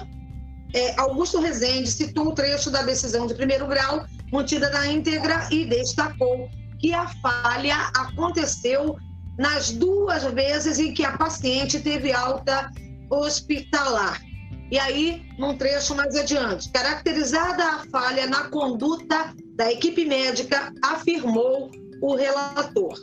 é, 0.75 0.99
Augusto 0.99 1.41
Rezende, 1.41 1.91
citou 1.91 2.29
o 2.29 2.35
trecho 2.35 2.70
da 2.70 2.83
decisão 2.83 3.27
de 3.27 3.35
primeiro 3.35 3.66
grau, 3.66 4.05
mantida 4.33 4.70
na 4.70 4.87
íntegra, 4.87 5.47
e 5.51 5.64
destacou 5.66 6.49
que 6.79 6.93
a 6.93 7.07
falha 7.20 7.77
aconteceu 7.95 8.97
nas 9.39 9.70
duas 9.70 10.25
vezes 10.25 10.79
em 10.79 10.93
que 10.93 11.05
a 11.05 11.16
paciente 11.16 11.81
teve 11.81 12.12
alta 12.12 12.70
hospitalar. 13.11 14.20
E 14.70 14.79
aí, 14.79 15.23
num 15.39 15.57
trecho 15.57 15.95
mais 15.95 16.16
adiante, 16.16 16.70
caracterizada 16.70 17.62
a 17.62 17.85
falha 17.91 18.27
na 18.27 18.49
conduta 18.49 19.35
da 19.55 19.70
equipe 19.70 20.05
médica, 20.07 20.73
afirmou 20.83 21.70
o 22.01 22.14
relator. 22.14 22.99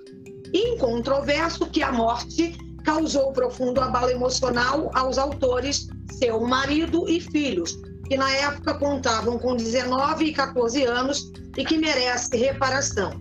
Incontroverso 0.52 1.68
que 1.68 1.84
a 1.84 1.92
morte 1.92 2.58
causou 2.84 3.32
profundo 3.32 3.82
abalo 3.82 4.10
emocional 4.10 4.92
aos 4.94 5.18
autores, 5.18 5.88
seu 6.12 6.42
marido 6.42 7.08
e 7.08 7.20
filhos, 7.20 7.80
que 8.08 8.18
na 8.18 8.32
época 8.32 8.74
contavam 8.76 9.38
com 9.38 9.56
19 9.56 10.26
e 10.26 10.34
14 10.34 10.84
anos 10.84 11.32
e 11.58 11.64
que 11.66 11.78
merece 11.78 12.36
reparação. 12.38 13.12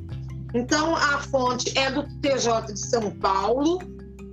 Então, 0.54 0.96
a 0.96 1.18
fonte 1.18 1.76
é 1.78 1.90
do 1.90 2.04
TJ 2.20 2.72
de 2.72 2.80
São 2.80 3.10
Paulo. 3.10 3.78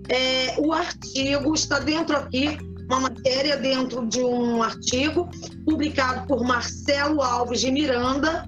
É, 0.07 0.55
o 0.59 0.71
artigo 0.71 1.53
está 1.53 1.79
dentro 1.79 2.15
aqui 2.15 2.57
uma 2.87 2.99
matéria 2.99 3.57
dentro 3.57 4.05
de 4.07 4.21
um 4.21 4.61
artigo 4.61 5.29
publicado 5.65 6.27
por 6.27 6.43
Marcelo 6.43 7.21
Alves 7.21 7.61
de 7.61 7.71
Miranda 7.71 8.47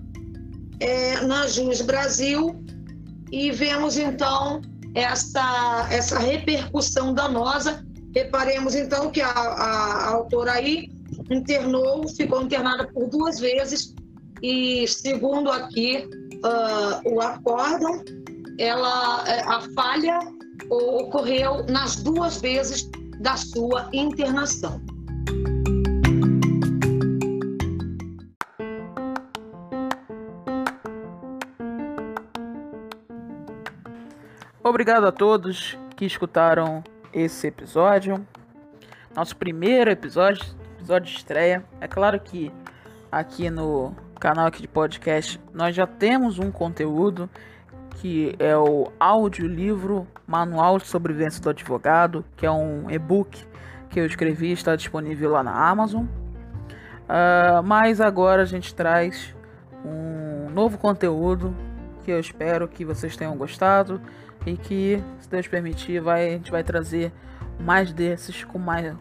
é, 0.79 1.21
na 1.21 1.47
Jus 1.47 1.81
Brasil 1.81 2.63
e 3.31 3.51
vemos 3.51 3.97
então 3.97 4.61
essa, 4.97 5.87
essa 5.91 6.17
repercussão 6.17 7.13
danosa. 7.13 7.85
Reparemos 8.15 8.73
então 8.73 9.11
que 9.11 9.21
a, 9.21 9.29
a, 9.29 9.93
a 10.05 10.09
autora 10.09 10.53
aí 10.53 10.89
internou, 11.29 12.07
ficou 12.07 12.41
internada 12.41 12.87
por 12.87 13.07
duas 13.07 13.39
vezes 13.39 13.93
e 14.41 14.87
segundo 14.87 15.51
aqui 15.51 16.09
uh, 16.37 17.13
o 17.13 17.21
acórdão, 17.21 18.03
ela, 18.57 19.23
é, 19.27 19.41
a 19.41 19.61
falha 19.75 20.19
ocorreu 20.69 21.63
nas 21.69 21.97
duas 21.97 22.41
vezes 22.41 22.89
da 23.21 23.37
sua 23.37 23.89
internação. 23.93 24.81
Obrigado 34.67 35.07
a 35.07 35.13
todos 35.13 35.79
que 35.95 36.03
escutaram 36.03 36.83
esse 37.13 37.47
episódio. 37.47 38.27
Nosso 39.15 39.33
primeiro 39.33 39.89
episódio, 39.89 40.43
episódio 40.75 41.09
de 41.09 41.17
estreia. 41.17 41.63
É 41.79 41.87
claro 41.87 42.19
que 42.19 42.51
aqui 43.09 43.49
no 43.49 43.95
canal 44.19 44.45
aqui 44.45 44.61
de 44.61 44.67
podcast 44.67 45.39
nós 45.53 45.73
já 45.73 45.87
temos 45.87 46.37
um 46.37 46.51
conteúdo 46.51 47.29
que 47.91 48.35
é 48.39 48.57
o 48.57 48.91
audiolivro 48.99 50.05
Manual 50.27 50.79
de 50.79 50.87
Sobrevivência 50.87 51.41
do 51.41 51.49
Advogado, 51.49 52.25
que 52.35 52.45
é 52.45 52.51
um 52.51 52.91
e-book 52.91 53.47
que 53.89 54.01
eu 54.01 54.05
escrevi, 54.05 54.51
está 54.51 54.75
disponível 54.75 55.31
lá 55.31 55.43
na 55.43 55.53
Amazon. 55.53 56.03
Uh, 56.03 57.63
mas 57.63 58.01
agora 58.01 58.41
a 58.41 58.45
gente 58.45 58.75
traz 58.75 59.33
um 59.85 60.49
novo 60.49 60.77
conteúdo 60.77 61.55
que 62.03 62.11
eu 62.11 62.19
espero 62.19 62.67
que 62.67 62.83
vocês 62.83 63.15
tenham 63.15 63.37
gostado 63.37 64.01
e 64.47 64.55
que, 64.55 65.03
se 65.19 65.29
Deus 65.29 65.45
permitir, 65.47 65.99
vai, 65.99 66.27
a 66.27 66.31
gente 66.31 66.49
vai 66.49 66.63
trazer 66.63 67.11
mais 67.59 67.91
desses 67.91 68.45
com 68.45 68.57
mais, 68.57 68.95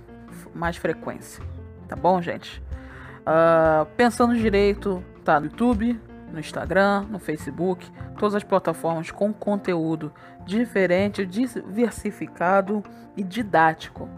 mais 0.52 0.76
frequência. 0.76 1.42
Tá 1.86 1.94
bom, 1.94 2.20
gente? 2.20 2.60
Uh, 3.20 3.86
pensando 3.96 4.36
direito, 4.36 5.02
tá 5.24 5.38
no 5.38 5.46
YouTube, 5.46 6.00
no 6.32 6.40
Instagram, 6.40 7.02
no 7.08 7.20
Facebook, 7.20 7.88
todas 8.18 8.34
as 8.34 8.42
plataformas 8.42 9.12
com 9.12 9.32
conteúdo 9.32 10.12
diferente, 10.44 11.24
diversificado 11.24 12.82
e 13.16 13.22
didático, 13.22 14.08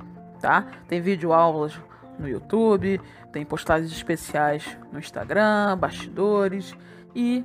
tá? 0.40 0.66
Tem 0.88 1.00
vídeo 1.00 1.34
aulas 1.34 1.78
no 2.18 2.26
YouTube, 2.26 3.00
tem 3.30 3.44
postagens 3.44 3.92
especiais 3.92 4.78
no 4.90 4.98
Instagram, 4.98 5.76
bastidores 5.76 6.74
e 7.14 7.44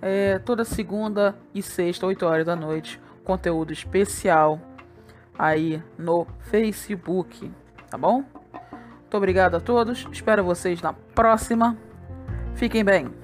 é, 0.00 0.38
toda 0.38 0.64
segunda 0.64 1.36
e 1.52 1.62
sexta, 1.62 2.06
8 2.06 2.26
horas 2.26 2.46
da 2.46 2.54
noite, 2.54 3.00
conteúdo 3.24 3.72
especial 3.72 4.60
aí 5.38 5.82
no 5.98 6.26
Facebook, 6.40 7.50
tá 7.90 7.98
bom? 7.98 8.24
Muito 9.00 9.16
obrigado 9.16 9.56
a 9.56 9.60
todos, 9.60 10.06
espero 10.12 10.44
vocês 10.44 10.80
na 10.82 10.92
próxima. 10.92 11.76
Fiquem 12.54 12.84
bem. 12.84 13.23